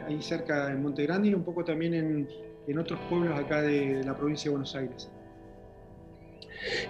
[0.05, 2.29] ahí cerca de Monte Grande y un poco también en,
[2.67, 5.09] en otros pueblos acá de, la provincia de Buenos Aires.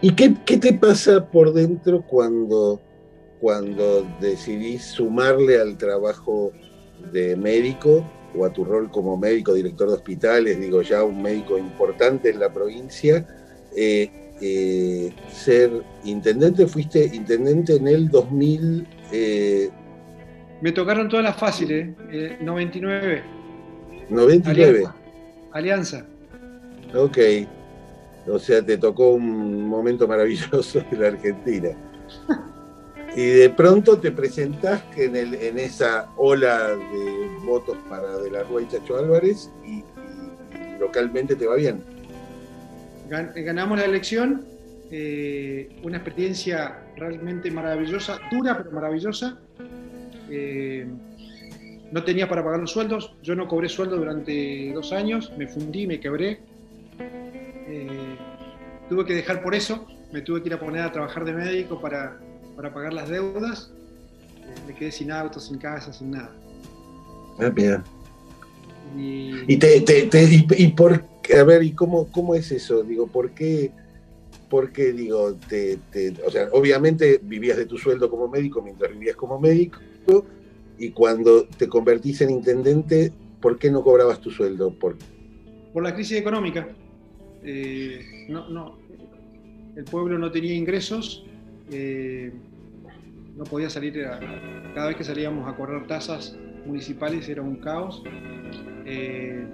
[0.00, 2.80] ¿Y qué, qué te pasa por dentro cuando,
[3.42, 6.50] cuando decidís sumarle al trabajo
[7.12, 8.02] de médico
[8.34, 12.40] o a tu rol como médico, director de hospitales, digo ya un médico importante en
[12.40, 13.26] la provincia,
[13.76, 15.70] eh, eh, ser
[16.04, 18.86] intendente, fuiste intendente en el 2000...
[19.12, 19.70] Eh,
[20.60, 21.88] Me tocaron todas las fáciles,
[22.40, 23.22] 99.
[24.08, 24.84] 99.
[25.52, 26.04] Alianza.
[26.94, 27.18] Ok.
[28.26, 31.70] O sea, te tocó un momento maravilloso de la Argentina.
[33.16, 38.42] y de pronto te presentás en, el, en esa ola de votos para De la
[38.42, 39.84] Rúa y Chacho Álvarez y,
[40.78, 41.82] localmente te va bien.
[43.08, 44.44] Ganamos la elección,
[44.90, 49.40] eh, una experiencia realmente maravillosa, dura pero maravillosa.
[50.30, 50.86] Eh,
[51.90, 55.86] no tenía para pagar los sueldos, yo no cobré sueldo durante dos años, me fundí,
[55.86, 56.40] me quebré.
[57.00, 58.16] Eh,
[58.88, 61.80] tuve que dejar por eso, me tuve que ir a poner a trabajar de médico
[61.80, 62.18] para,
[62.56, 63.70] para pagar las deudas.
[64.36, 66.30] Eh, me quedé sin auto, sin casa, sin nada.
[67.38, 67.82] Ah, bien.
[68.96, 69.84] Y, te,
[70.56, 71.04] y, por
[71.38, 72.82] a ver, ¿y cómo, cómo es eso?
[72.82, 73.70] Digo, ¿por qué?
[74.48, 75.78] Porque, digo, te,
[76.26, 79.78] o sea, obviamente vivías de tu sueldo como médico mientras vivías como médico,
[80.78, 84.70] y cuando te convertís en intendente, ¿por qué no cobrabas tu sueldo?
[84.70, 84.96] Por,
[85.72, 86.68] por la crisis económica.
[87.42, 88.78] Eh, no, no,
[89.76, 91.24] el pueblo no tenía ingresos,
[91.70, 92.32] eh,
[93.36, 93.94] no podía salir,
[94.74, 96.36] cada vez que salíamos a correr tasas
[96.66, 98.02] municipales era un caos.
[98.86, 99.46] Eh,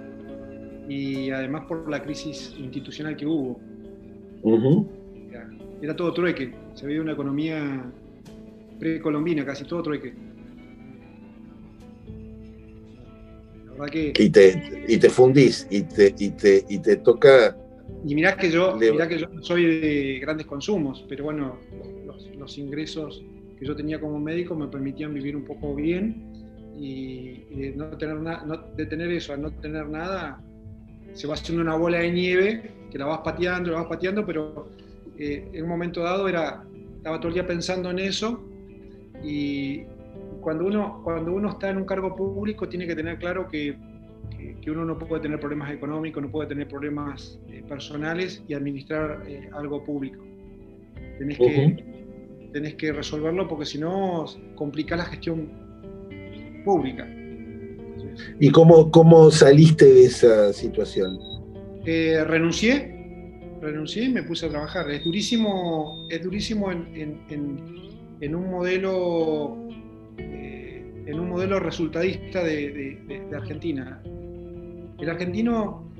[0.87, 3.59] y además por la crisis institucional que hubo.
[5.81, 7.91] era, todo trueque, se veía una economía
[8.79, 10.13] precolombina, casi todo trueque.
[13.93, 17.57] Y, te, y te fundís y te, y te, y te toca...
[18.05, 21.57] Y mirá que, yo, mirá que yo soy de grandes consumos, pero bueno,
[22.37, 23.23] los, ingresos
[23.59, 26.31] que yo tenía como médico me permitían vivir un poco bien
[26.77, 28.17] y, de, no tener
[28.75, 30.41] de tener eso, al no tener nada,
[31.13, 34.69] se va haciendo una bola de nieve que la vas pateando, la vas pateando, pero
[35.17, 36.63] eh, en un momento dado era,
[36.97, 38.43] estaba todo el día pensando en eso
[39.23, 39.83] y,
[40.45, 43.75] cuando uno, cuando uno está en un cargo público tiene que tener claro que,
[44.61, 49.23] que, uno no puede tener problemas económicos, no puede tener problemas eh, personales y administrar
[49.27, 50.23] eh, algo público.
[51.17, 51.83] Tenés, que,
[52.53, 55.49] tenés que resolverlo porque si no complica la gestión
[56.63, 57.07] pública.
[58.39, 61.17] ¿Y cómo, cómo saliste de esa situación?
[61.87, 64.91] Eh, renuncié, renuncié y me puse a trabajar.
[64.91, 67.57] Es durísimo, es durísimo en, en, en,
[68.21, 69.65] en un modelo
[71.05, 74.01] en un modelo resultadista de, Argentina.
[74.99, 75.91] El argentino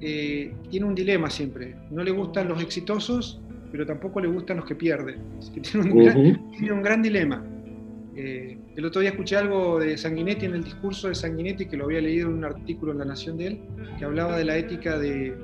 [0.00, 1.76] eh, tiene un dilema siempre.
[1.90, 5.20] No le gustan los exitosos, pero tampoco le gustan los que pierden.
[5.62, 7.44] tiene, un gran, dilema.
[8.16, 11.84] Eh, el otro día escuché algo de Sanguinetti en el discurso de Sanguinetti, que lo
[11.84, 13.60] había leído en un artículo en La Nación de él,
[13.98, 15.34] que hablaba de la ética de,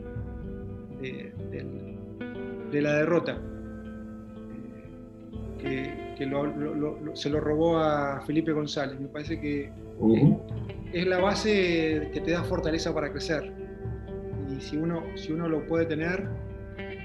[2.72, 3.38] de la derrota.
[5.60, 6.28] Eh, que, que
[7.14, 8.98] se lo robó a Felipe González.
[8.98, 9.70] Me parece que
[10.92, 13.52] es la base que te da fortaleza para crecer.
[14.50, 16.28] Y si uno, si uno lo puede tener,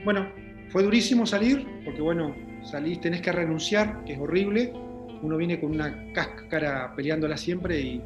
[0.05, 0.27] bueno,
[0.69, 2.33] fue durísimo salir, porque bueno,
[2.63, 4.73] salís, tenés que renunciar, que es horrible.
[5.21, 8.01] Uno viene con una cáscara peleándola siempre y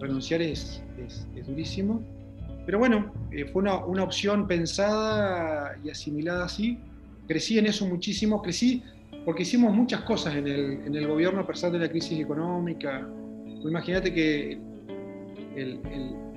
[0.00, 2.02] renunciar es, es, durísimo.
[2.66, 6.78] Pero bueno, eh, fue una, una opción pensada y asimilada así.
[7.26, 8.82] Crecí en eso muchísimo, crecí
[9.24, 13.06] porque hicimos muchas cosas en el, en el gobierno a pesar de la crisis económica.
[13.62, 14.58] Imagínate que
[15.56, 15.80] el,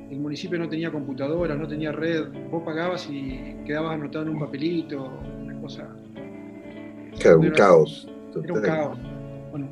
[0.10, 4.40] el, municipio no tenía computadoras, no tenía red, vos pagabas y quedabas anotado en un
[4.40, 5.12] papelito,
[5.42, 5.90] una cosa.
[7.20, 8.08] Claro, un caos.
[8.44, 8.98] Era un caos.
[9.50, 9.70] Bueno,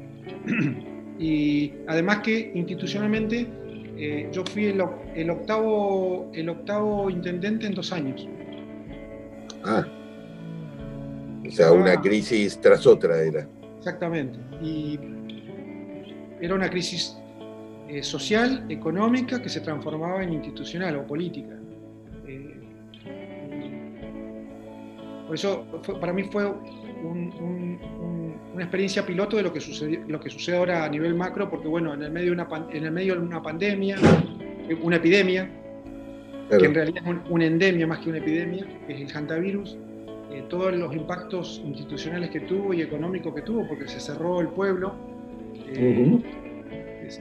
[1.19, 3.47] y además que institucionalmente
[3.97, 4.83] eh, yo fui el,
[5.13, 8.27] el, octavo, el octavo intendente en dos años.
[9.63, 9.85] Ah.
[11.51, 13.45] O sea, una crisis tras otra era.
[13.77, 14.39] Exactamente.
[14.61, 14.97] Y
[16.39, 17.17] era una crisis
[17.89, 21.55] eh, social, económica, que se transformaba en institucional o política.
[22.25, 22.55] Eh,
[25.27, 25.65] por eso
[25.99, 26.45] para mí fue
[28.53, 31.67] una experiencia piloto de lo que, sucede, lo que sucede ahora a nivel macro, porque
[31.67, 33.97] bueno, en el medio de una, en el medio de una pandemia,
[34.81, 35.49] una epidemia,
[36.49, 39.77] que en realidad es una endemia más que una epidemia, que es el hantavirus,
[40.31, 44.49] eh, todos los impactos institucionales que tuvo y económicos que tuvo, porque se cerró el
[44.49, 44.93] pueblo.
[45.67, 46.19] Eh,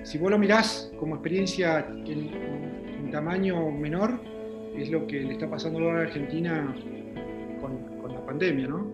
[0.05, 4.21] si vos lo mirás como experiencia en, tamaño menor,
[4.77, 6.77] es lo que le está pasando ahora a Argentina
[7.61, 8.87] con, la pandemia, ¿no?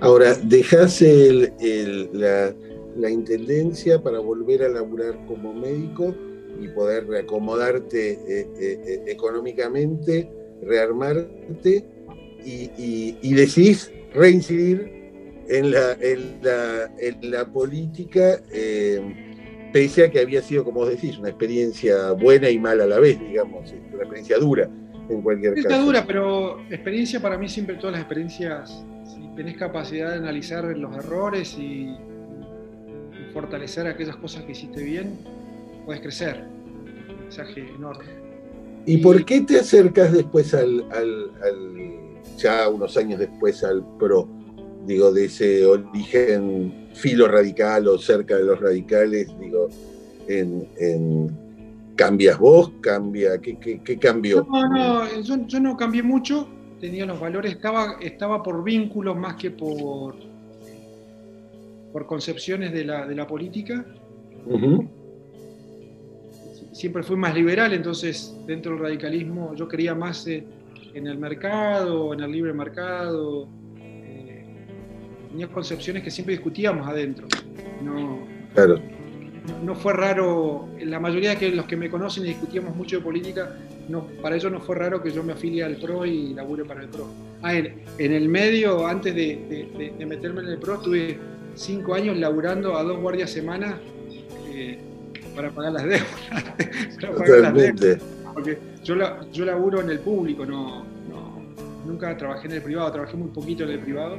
[0.00, 1.52] Ahora, dejás el,
[2.96, 6.14] la intendencia para volver a laburar como médico
[6.60, 10.30] y poder reacomodarte eh, eh, eh, económicamente,
[10.62, 11.84] rearmarte
[12.46, 15.12] y, decidís reincidir
[15.48, 18.40] en la, en la, en la política,
[19.72, 22.98] pese a que había sido, como vos decís, una experiencia buena y mala a la
[22.98, 24.70] vez, digamos, una experiencia dura
[25.08, 30.10] en cualquier experiencia dura, pero experiencia para mí siempre todas las experiencias, si tenés capacidad
[30.10, 31.94] de analizar los errores y
[33.32, 35.18] fortalecer aquellas cosas que hiciste bien,
[35.84, 36.44] puedes crecer.
[37.22, 38.25] Mensaje enorme.
[38.86, 40.84] ¿Y por qué te acercas después al,
[42.38, 44.28] ya unos años después al PRO?
[44.86, 49.68] Digo, de ese origen filo radical o cerca de los radicales, digo,
[50.28, 51.36] en,
[51.96, 52.70] ¿cambias vos?
[52.80, 53.38] ¿Cambia?
[53.40, 54.46] ¿Qué, qué, cambió?
[54.48, 56.48] No, no, yo, no cambié mucho,
[56.80, 60.14] tenía los valores, estaba, estaba por vínculos más que por,
[61.92, 63.84] por concepciones de la, de la política
[66.76, 70.44] siempre fui más liberal, entonces dentro del radicalismo yo creía más eh,
[70.92, 73.48] en el mercado, en el libre mercado.
[73.80, 74.44] Eh,
[75.30, 77.28] tenía concepciones que siempre discutíamos adentro.
[77.82, 78.18] No,
[78.52, 78.78] claro.
[79.64, 83.56] no, fue raro, la mayoría de los que me conocen y discutíamos mucho de política,
[83.88, 86.82] no, para ellos no fue raro que yo me afilie al PRO y labure para
[86.82, 87.08] el PRO.
[87.40, 91.18] Ah, en, el medio, antes de, meterme en el PRO, estuve
[91.54, 93.76] cinco años laburando a dos guardias semanas.
[94.52, 94.78] Eh,
[95.36, 96.06] para pagar las deudas.
[98.34, 98.96] Porque yo,
[99.32, 100.84] yo laburo en el público, no,
[101.86, 104.18] nunca trabajé en el privado, trabajé muy poquito en el privado.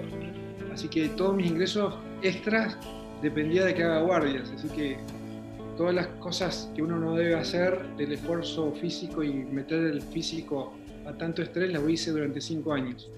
[0.74, 2.78] Así que todos mis ingresos extras
[3.22, 4.52] dependía de que haga guardias.
[4.56, 4.98] Así que
[5.76, 10.74] todas las cosas que uno no debe hacer, del esfuerzo físico y meter el físico
[11.06, 13.10] a tanto estrés, las hice durante cinco años.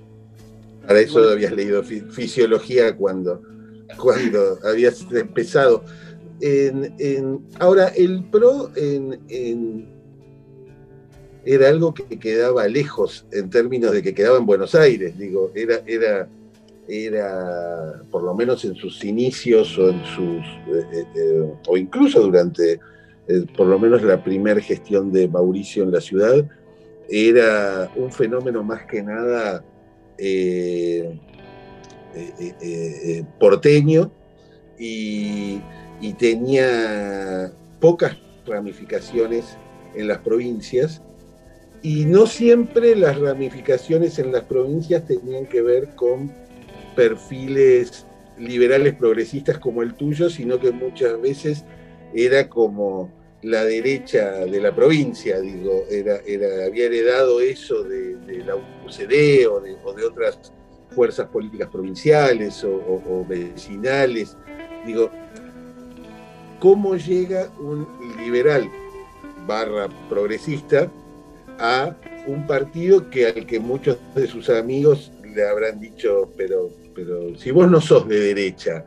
[0.85, 3.41] Para eso habías leído fisiología cuando,
[3.97, 5.83] cuando habías empezado
[7.59, 8.71] ahora, el PRO
[11.45, 15.81] era algo que quedaba lejos en términos de que quedaba en Buenos Aires, digo, era,
[15.87, 16.29] era,
[16.87, 22.79] era por lo menos en sus inicios o eh, eh, incluso durante
[23.27, 26.45] eh, por lo menos la primera gestión de Mauricio en la ciudad,
[27.09, 29.63] era un fenómeno más que nada
[33.39, 34.11] porteño
[34.77, 35.61] y
[36.01, 39.57] y tenía pocas ramificaciones
[39.95, 41.01] en las provincias
[41.81, 46.31] y no siempre las ramificaciones en las provincias tenían que ver con
[46.95, 48.05] perfiles
[48.37, 51.63] liberales progresistas como el tuyo, sino que muchas veces
[52.13, 58.55] era como la derecha de la provincia, digo, era, era, había heredado eso de, la
[58.55, 60.51] UCD o de, otras
[60.89, 64.35] fuerzas políticas provinciales o, o vecinales.
[64.85, 65.09] Digo,
[66.59, 67.87] cómo llega un
[68.17, 68.69] liberal
[69.47, 70.91] barra progresista
[71.59, 71.95] a
[72.27, 77.51] un partido que al que muchos de sus amigos le habrán dicho, pero, pero si
[77.51, 78.83] vos no sos de derecha,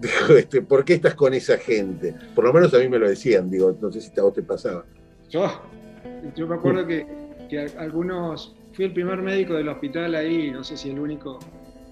[0.36, 2.14] este, ¿por qué estás con esa gente?
[2.34, 4.42] Por lo menos a mí me lo decían, digo, no sé si a vos te
[4.42, 4.84] pasaba.
[5.30, 5.48] Yo,
[6.34, 7.06] yo me acuerdo que,
[7.48, 11.38] que algunos, fui el primer médico del hospital ahí, no sé si el único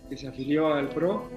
[0.09, 1.29] que se afilió al PRO,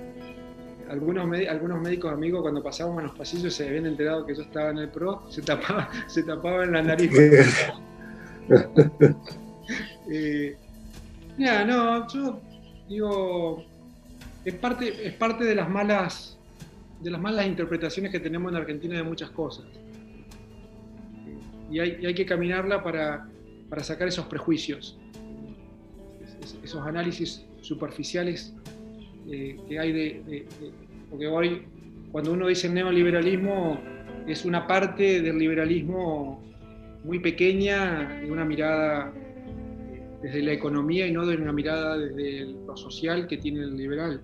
[0.90, 4.72] algunos, algunos médicos amigos cuando pasábamos en los pasillos se habían enterado que yo estaba
[4.72, 7.12] en el PRO, se, tapaba, se tapaban la nariz.
[10.10, 10.58] eh,
[11.38, 12.42] no, yo
[12.88, 13.66] digo,
[14.46, 16.38] es parte, es parte de las malas
[17.02, 19.66] de las malas interpretaciones que tenemos en Argentina de muchas cosas.
[21.70, 23.30] Y hay, hay que caminarla para,
[23.70, 24.98] para, sacar esos prejuicios,
[26.64, 28.56] esos análisis superficiales
[29.30, 30.46] eh, que hay de,
[31.10, 31.64] Porque hoy,
[32.12, 33.80] cuando uno dice neoliberalismo,
[34.28, 36.44] es una parte del liberalismo
[37.04, 39.14] muy pequeña, de una mirada
[39.92, 43.78] eh, desde la economía y no de una mirada desde lo social que tiene el
[43.78, 44.22] liberal.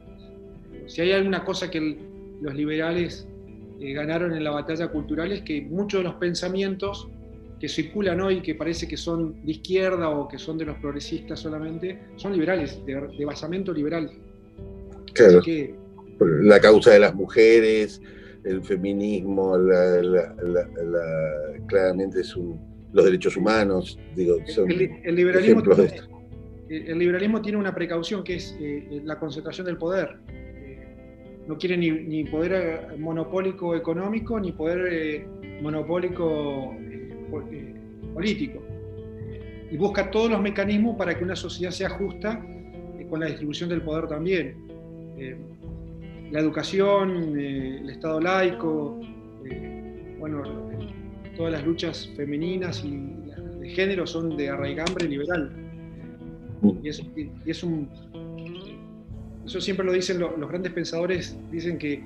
[0.88, 1.98] Si hay alguna cosa que
[2.42, 3.28] los liberales
[3.80, 7.08] eh, ganaron en la batalla cultural es que muchos de los pensamientos
[7.60, 11.40] que circulan hoy, que parece que son de izquierda o que son de los progresistas
[11.40, 14.12] solamente, son liberales, de basamento liberal.
[15.14, 15.42] Claro.
[16.20, 18.02] la causa de las mujeres,
[18.44, 19.58] el feminismo,
[21.68, 22.60] claramente son
[22.92, 24.00] los derechos humanos.
[24.16, 24.38] Digo,
[24.68, 26.02] el, liberalismo tiene,
[26.70, 30.18] el, liberalismo tiene, una precaución que es eh, la concentración del poder.
[30.30, 35.28] Eh, no quiere ni, poder eh, monopólico económico ni poder
[35.62, 36.76] monopólico
[38.14, 38.62] político.
[39.72, 42.46] Y busca todos los mecanismos para que una sociedad sea justa
[43.10, 44.73] con la distribución del poder también.
[45.18, 45.38] Eh,
[46.32, 49.00] la educación, el Estado laico,
[50.20, 50.42] bueno,
[51.36, 53.14] todas las luchas femeninas y
[53.60, 55.52] de género son de arraigambre liberal.
[56.82, 57.90] Y es, un.
[59.46, 62.02] Eso siempre lo dicen los, grandes pensadores, dicen que,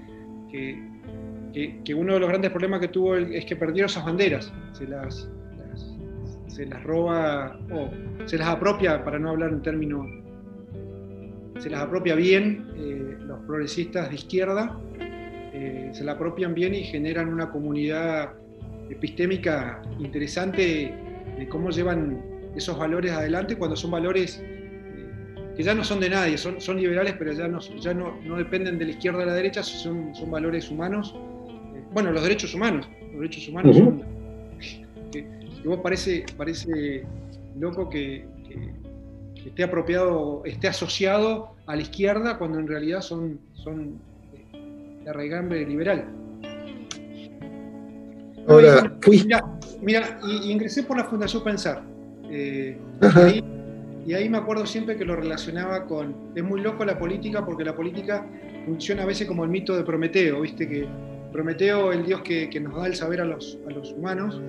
[1.53, 4.51] que, uno de los grandes problemas que tuvo es que perdieron esas banderas.
[4.73, 5.29] Se las,
[6.47, 7.91] se las roba o
[8.25, 10.07] se las apropia, para no hablar en términos.
[11.59, 14.79] Se las apropia bien eh, los progresistas de izquierda,
[15.53, 18.33] eh, se la apropian bien y generan una comunidad
[18.89, 20.93] epistémica interesante
[21.37, 22.21] de cómo llevan
[22.55, 26.77] esos valores adelante cuando son valores eh, que ya no son de nadie, son, son
[26.77, 29.63] liberales, pero ya, no, ya no, no, dependen de la izquierda o de la derecha,
[29.63, 31.15] son, son valores humanos.
[31.91, 34.03] Bueno, los derechos humanos, los derechos humanos son...
[35.09, 35.25] Que,
[35.63, 37.05] vos parece, parece
[37.57, 38.25] loco que,
[39.47, 43.99] esté apropiado, esté asociado a la izquierda cuando en realidad son, son
[45.03, 46.05] de arraigambre liberal.
[48.47, 48.97] Ahora,
[49.81, 51.83] Mira, y, ingresé por la Fundación Pensar.
[52.29, 52.77] Eh,
[54.05, 56.15] y, ahí, me acuerdo siempre que lo relacionaba con.
[56.35, 58.25] Es muy loco la política porque la política
[58.65, 60.67] funciona a veces como el mito de Prometeo, ¿viste?
[60.67, 60.87] Que
[61.31, 64.41] Prometeo, el dios que, nos da el saber a los, a los, humanos,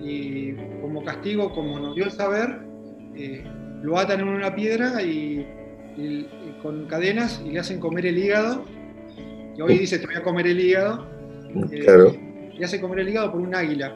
[0.00, 2.60] y como castigo, como nos dio el saber,
[3.14, 3.44] eh,
[3.84, 5.46] lo atan en una piedra y,
[6.62, 8.64] con cadenas y le hacen comer el hígado.
[9.56, 11.06] Y hoy dice: Te voy a comer el hígado.
[11.70, 12.08] Claro.
[12.08, 13.94] Eh, le hace comer el hígado por un águila.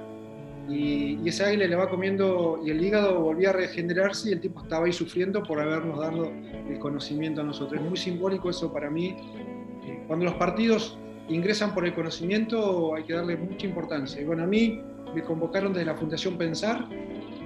[0.69, 4.63] Y, ese águila le va comiendo y el hígado volvía a regenerarse y el tipo
[4.63, 6.31] estaba ahí sufriendo por habernos dado
[6.69, 7.81] el conocimiento a nosotros.
[7.81, 9.17] Es muy simbólico eso para mí.
[9.87, 10.99] Eh, cuando los partidos
[11.31, 14.21] ingresan por el conocimiento hay que darle mucha importancia.
[14.21, 14.83] Y bueno, a mí
[15.15, 16.87] me convocaron desde la Fundación Pensar.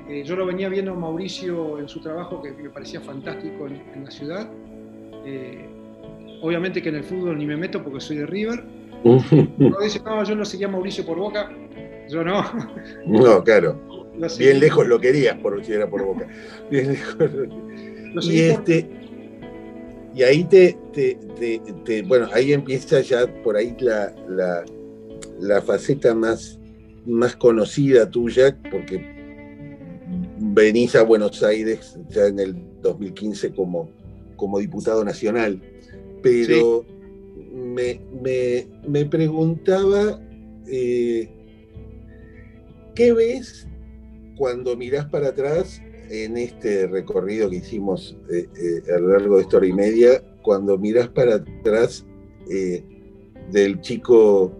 [0.08, 4.04] Eh, yo lo venía viendo a Mauricio en su trabajo que me parecía fantástico en,
[4.04, 4.50] la ciudad.
[5.24, 5.68] Eh,
[6.42, 8.64] obviamente que en el fútbol ni me meto porque soy de River
[9.04, 11.50] no dice, no, yo no seguía a Mauricio por boca.
[12.08, 12.44] Yo no.
[13.06, 13.80] No, claro.
[14.38, 16.28] Bien lejos lo querías por si era por boca.
[16.70, 18.28] Bien lejos.
[18.30, 18.88] y este.
[20.14, 20.76] Y ahí te,
[22.06, 24.14] Bueno, ahí empieza ya por ahí la,
[25.40, 26.60] la, faceta más,
[27.06, 29.21] más conocida tuya, porque
[30.38, 33.90] venís a Buenos Aires ya en el 2015 como,
[34.36, 35.60] como diputado nacional.
[36.22, 36.84] Pero
[37.52, 40.20] me, preguntaba,
[40.66, 41.28] eh,
[42.94, 43.66] ¿qué ves
[44.36, 45.80] cuando mirás para atrás
[46.10, 50.22] en este recorrido que hicimos eh, eh, a lo largo de esta hora y media,
[50.42, 52.04] cuando mirás para atrás
[53.50, 54.52] del chico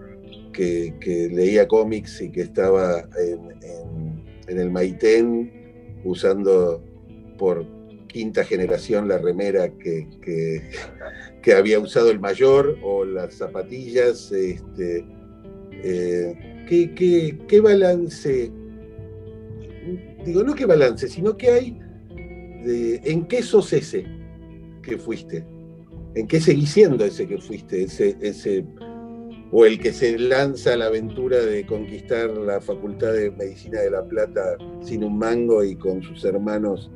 [0.52, 0.94] que,
[1.32, 5.61] leía cómics y que estaba en, el Maitén
[6.04, 6.82] usando
[7.38, 7.66] por
[8.08, 10.06] quinta generación la remera que,
[11.42, 14.30] que había usado el mayor o las zapatillas.
[14.32, 15.04] Este,
[15.72, 18.50] eh, ¿qué, balance?
[20.24, 21.78] Digo, no qué balance, sino qué hay
[22.64, 24.06] en qué sos ese
[24.82, 25.44] que fuiste,
[26.14, 28.64] en qué seguís siendo ese que fuiste, ese,
[29.54, 33.90] o el que se lanza a la aventura de conquistar la Facultad de Medicina de
[33.90, 36.90] La Plata sin un mango y con sus hermanos,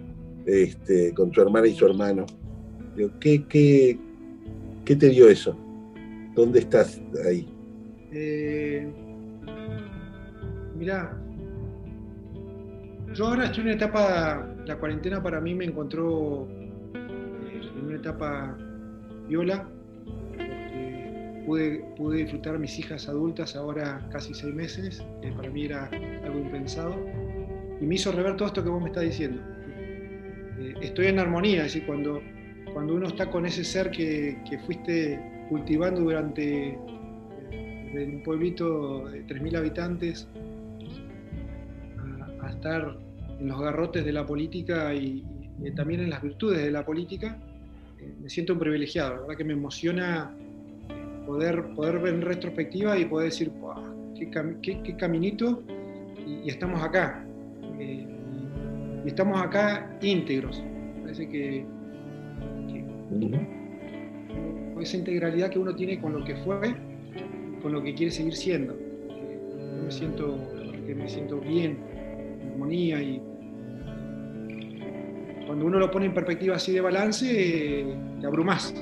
[0.46, 2.24] este, con su hermana y su hermano.
[3.20, 3.98] ¿qué, qué,
[4.86, 5.54] ¿Qué te dio eso?
[6.34, 7.46] ¿Dónde estás ahí?
[8.12, 8.90] Eh,
[10.78, 11.14] mirá,
[13.12, 16.48] yo ahora estoy en una etapa, la cuarentena para mí me encontró
[16.94, 18.56] eh, en una etapa
[19.28, 19.68] viola,
[21.47, 25.89] pude, pude disfrutar a mis hijas adultas ahora casi seis meses, que para mí era
[26.24, 26.94] algo impensado,
[27.81, 29.40] y me hizo rever todo esto que vos me estás diciendo.
[30.59, 32.20] Eh, estoy en armonía, es decir, cuando
[32.77, 34.36] cuando uno está con ese ser que,
[34.66, 35.18] fuiste
[35.48, 40.28] cultivando durante un pueblito de 3.000 habitantes
[42.43, 42.98] a, estar
[43.40, 45.24] en los garrotes de la política y,
[45.74, 47.39] también en las virtudes de la política,
[47.98, 50.36] eh, me siento un privilegiado, la verdad que me emociona
[51.27, 53.53] poder, poder ver en retrospectiva y poder decir,
[54.62, 55.62] qué, qué, caminito,
[56.27, 57.27] y, estamos acá.
[57.78, 58.07] Eh,
[59.05, 60.62] y estamos acá íntegros.
[61.03, 61.66] Parece que
[64.81, 66.74] esa integralidad que uno tiene con lo que fue,
[67.62, 68.77] con lo que quiere seguir siendo.
[69.09, 70.39] Yo me siento,
[70.86, 71.78] me siento bien,
[72.43, 73.20] en armonía y
[75.47, 77.86] cuando uno lo pone en perspectiva así de balance,
[78.20, 78.74] te abrumas.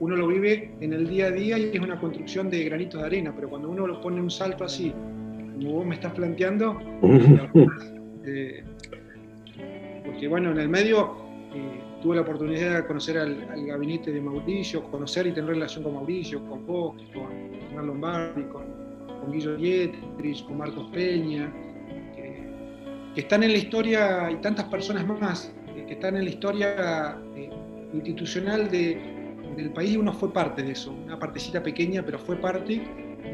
[0.00, 3.06] Uno lo vive en el día a día y es una construcción de granitos de
[3.06, 6.80] arena, pero cuando uno lo pone un salto así, como vos me estás planteando,
[8.24, 8.64] eh,
[10.06, 11.16] porque bueno, en el medio
[11.54, 15.92] eh, tuve la oportunidad de conocer al, gabinete de Mauricio, conocer y tener relación con
[15.92, 17.30] Mauricio, con vos, con
[17.68, 18.64] Hernán Lombardi, con,
[19.20, 21.52] con Guillo Dietrich, con Marcos Peña,
[22.14, 27.50] que, están en la historia, y tantas personas más, que están en la historia eh,
[27.92, 28.70] institucional
[29.60, 32.82] del país, uno fue parte de eso, una partecita pequeña, pero fue parte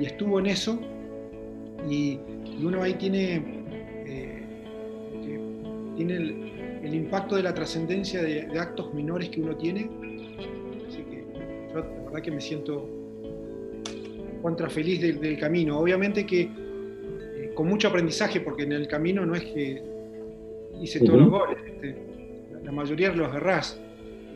[0.00, 0.80] y estuvo en eso,
[1.88, 2.18] y,
[2.62, 3.64] uno ahí tiene,
[4.06, 4.42] eh,
[5.94, 6.46] tiene el,
[6.86, 9.90] el impacto de la trascendencia de, actos menores que uno tiene.
[10.88, 11.26] Así que
[11.72, 12.88] yo la verdad que me siento
[14.40, 15.78] contra feliz del, camino.
[15.78, 19.82] Obviamente que eh, con mucho aprendizaje, porque en el camino no es que
[20.80, 21.58] hice todos los goles,
[22.62, 23.80] la mayoría los errás.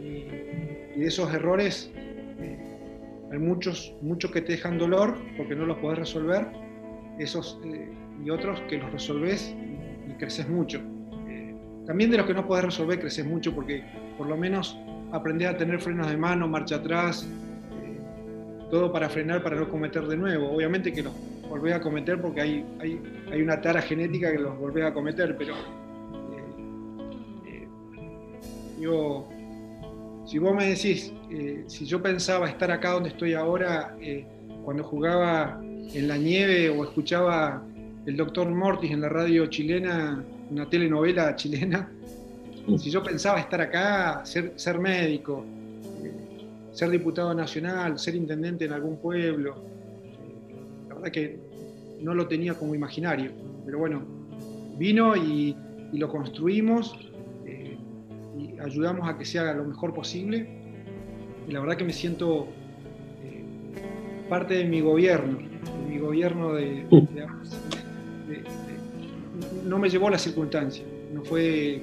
[0.02, 0.39] Y,
[1.00, 2.58] de esos errores eh,
[3.32, 6.46] hay muchos, muchos que te dejan dolor porque no los podés resolver,
[7.18, 7.90] esos, eh,
[8.24, 9.54] y otros que los resolves
[10.08, 10.80] y creces mucho.
[11.86, 13.82] También de los que no podés resolver creces mucho porque
[14.16, 14.78] por lo menos
[15.12, 17.98] aprendés a tener frenos de mano, marcha atrás, eh,
[18.70, 20.52] todo para frenar, para no cometer de nuevo.
[20.52, 21.12] Obviamente que los
[21.48, 23.00] volvés a cometer porque hay, hay,
[23.32, 25.58] hay una tara genética que los volvés a cometer, pero eh,
[27.46, 27.68] eh,
[30.30, 31.12] si vos me decís,
[31.66, 33.96] si yo pensaba estar acá donde estoy ahora,
[34.64, 37.64] cuando jugaba en la nieve o escuchaba
[38.06, 41.90] el doctor Mortis en la radio chilena, una telenovela chilena,
[42.78, 45.44] si yo pensaba estar acá, ser, ser médico,
[46.02, 46.12] eh,
[46.72, 49.56] ser diputado nacional, ser intendente en algún pueblo,
[50.12, 51.38] eh, la verdad que
[52.00, 53.32] no lo tenía como imaginario,
[53.64, 54.02] pero bueno,
[54.78, 55.56] vino y,
[55.92, 57.09] lo construimos eh, y
[58.62, 60.48] ayudamos a que se haga lo mejor posible
[61.48, 62.48] y la verdad que me siento
[64.28, 66.86] parte de mi gobierno, de mi gobierno de
[69.64, 71.80] no me llevó a la circunstancia, no fue,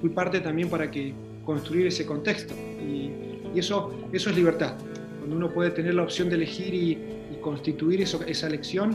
[0.00, 1.14] fui parte también para que
[1.44, 2.54] construir ese contexto.
[2.54, 3.10] Y,
[3.58, 4.76] eso, eso es libertad,
[5.18, 6.98] cuando uno puede tener la opción de elegir y,
[7.42, 8.94] constituir eso, esa elección,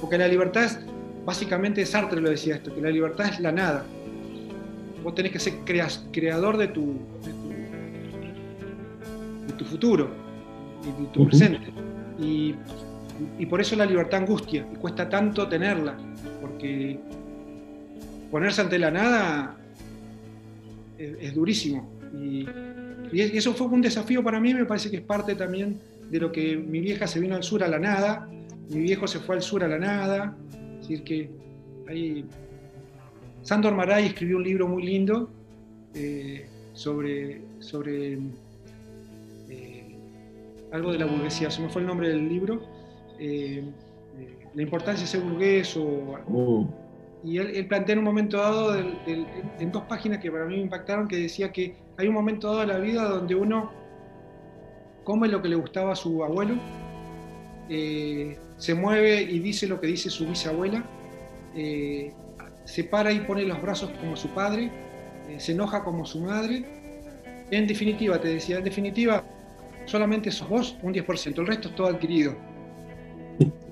[0.00, 0.80] porque la libertad es,
[1.24, 3.86] básicamente Sartre lo decía esto, que la libertad es la nada.
[5.04, 5.54] Vos tenés que ser
[6.10, 6.94] creador de tu,
[9.46, 10.08] de tu, futuro
[10.82, 11.72] y de tu presente.
[12.18, 12.54] Y,
[13.38, 15.96] y por eso la libertad angustia, y cuesta tanto tenerla,
[16.40, 16.98] porque
[18.30, 19.56] ponerse ante la nada
[20.98, 21.88] es, durísimo.
[22.12, 22.46] Y,
[23.12, 25.78] eso fue un desafío para mí, me parece que es parte también
[26.10, 28.28] de lo que mi vieja se vino al sur a la nada,
[28.70, 30.36] mi viejo se fue al sur a la nada,
[30.80, 31.30] es decir que
[31.88, 32.24] hay...
[33.44, 35.28] Sandor Maray escribió un libro muy lindo
[35.92, 38.18] eh, sobre, sobre
[39.50, 39.96] eh,
[40.72, 42.62] algo de la burguesía, se me fue el nombre del libro,
[43.18, 43.62] eh,
[44.54, 46.18] la importancia de ser burgués o...
[46.26, 46.84] Mm
[47.26, 51.08] y él, plantea en un momento dado, en dos páginas que para mí me impactaron,
[51.08, 53.72] que decía que hay un momento dado de la vida donde uno
[55.04, 56.56] come lo que le gustaba a su abuelo,
[57.66, 60.84] se mueve y dice lo que dice su bisabuela,
[62.64, 64.70] se para y pone los brazos como su padre,
[65.28, 66.64] eh, se enoja como su madre.
[67.50, 69.22] En definitiva, te decía, en definitiva,
[69.84, 72.34] solamente sos vos un 10%, el resto es todo adquirido,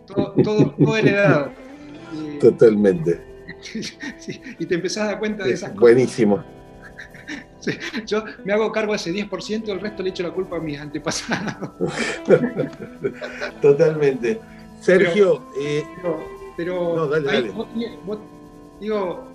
[0.06, 1.52] todo, todo, todo heredado.
[2.40, 3.20] Totalmente.
[4.58, 5.80] y te empezás a dar cuenta de esas cosas.
[5.80, 6.44] Buenísimo.
[8.06, 10.78] yo me hago cargo de ese 10%, el resto le echo la culpa a mis
[10.78, 11.70] antepasados.
[13.62, 14.40] Totalmente.
[14.80, 15.46] Sergio,
[16.56, 17.08] pero,
[18.82, 19.28] digo,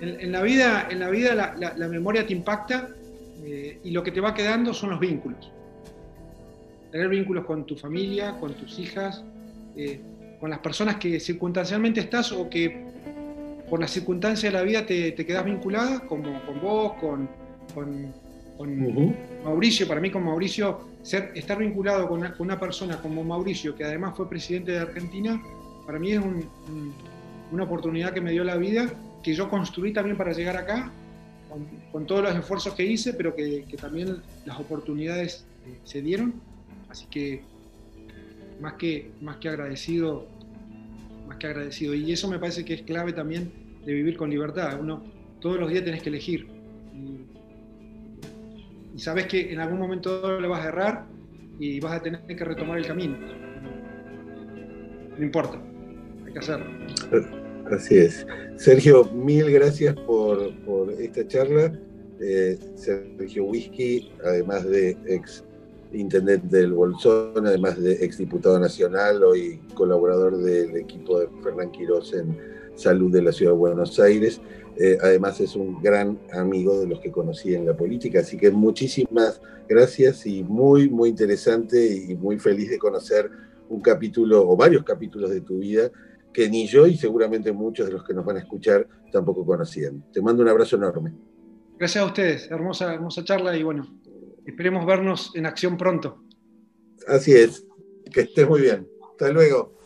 [0.00, 2.88] en, la vida, en la, vida la, memoria te impacta
[3.42, 5.50] eh, y lo que te va quedando son los vínculos.
[6.92, 9.24] Tener vínculos con tu familia, con tus hijas,
[9.74, 10.00] eh,
[10.38, 12.84] con las personas que circunstancialmente estás o que
[13.70, 17.28] por las circunstancias de la vida te, te quedas vinculada, como con vos, con,
[17.74, 18.12] con,
[19.42, 19.88] Mauricio.
[19.88, 24.28] Para mí, con Mauricio, ser, estar vinculado con una, persona como Mauricio, que además fue
[24.28, 25.40] presidente de Argentina,
[25.86, 26.20] para mí es
[27.52, 30.92] una oportunidad que me dio la vida, que yo construí también para llegar acá,
[31.92, 36.34] con, todos los esfuerzos que hice, pero que, también las oportunidades eh, se dieron.
[36.88, 37.42] Así que
[38.60, 40.28] más que, más que agradecido,
[41.26, 41.94] más que agradecido.
[41.94, 43.52] Y eso me parece que es clave también
[43.84, 44.78] de vivir con libertad.
[44.80, 45.02] Uno
[45.40, 46.46] todos los días tenés que elegir.
[48.94, 51.06] Y, sabes que en algún momento le vas a errar
[51.58, 53.16] y vas a tener que retomar el camino.
[55.16, 55.58] No importa,
[56.36, 57.40] hay.
[57.70, 58.26] Así es.
[58.56, 60.52] Sergio, mil gracias por,
[60.98, 61.72] esta charla.
[62.20, 65.44] Eh, Sergio Whisky, además de ex
[65.92, 72.36] intendente del Bolsón, además de exdiputado nacional, hoy colaborador del equipo de Fernán Quirós en
[72.74, 74.40] Salud de la Ciudad de Buenos Aires.
[74.76, 78.50] eh, además es un gran amigo de los que conocí en la política, así que
[78.50, 83.30] muchísimas gracias y muy, muy interesante y muy feliz de conocer
[83.68, 85.90] un capítulo o varios capítulos de tu vida
[86.32, 90.04] que ni yo y seguramente muchos de los que nos van a escuchar tampoco conocían.
[90.12, 91.12] Te mando un abrazo enorme.
[91.78, 93.86] Gracias a ustedes, hermosa, hermosa charla y bueno,
[94.44, 96.22] esperemos vernos en acción pronto.
[97.08, 97.66] Así es,
[98.12, 98.86] que estés muy bien.
[99.12, 99.78] Hasta luego.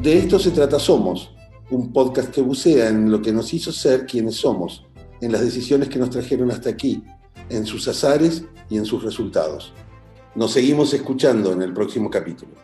[0.00, 1.34] De esto se trata Somos,
[1.70, 4.86] un podcast que bucea en lo que nos hizo ser quienes somos,
[5.20, 7.02] en las decisiones que nos trajeron hasta aquí,
[7.48, 9.72] en sus azares y en sus resultados.
[10.34, 12.63] Nos seguimos escuchando en el próximo capítulo.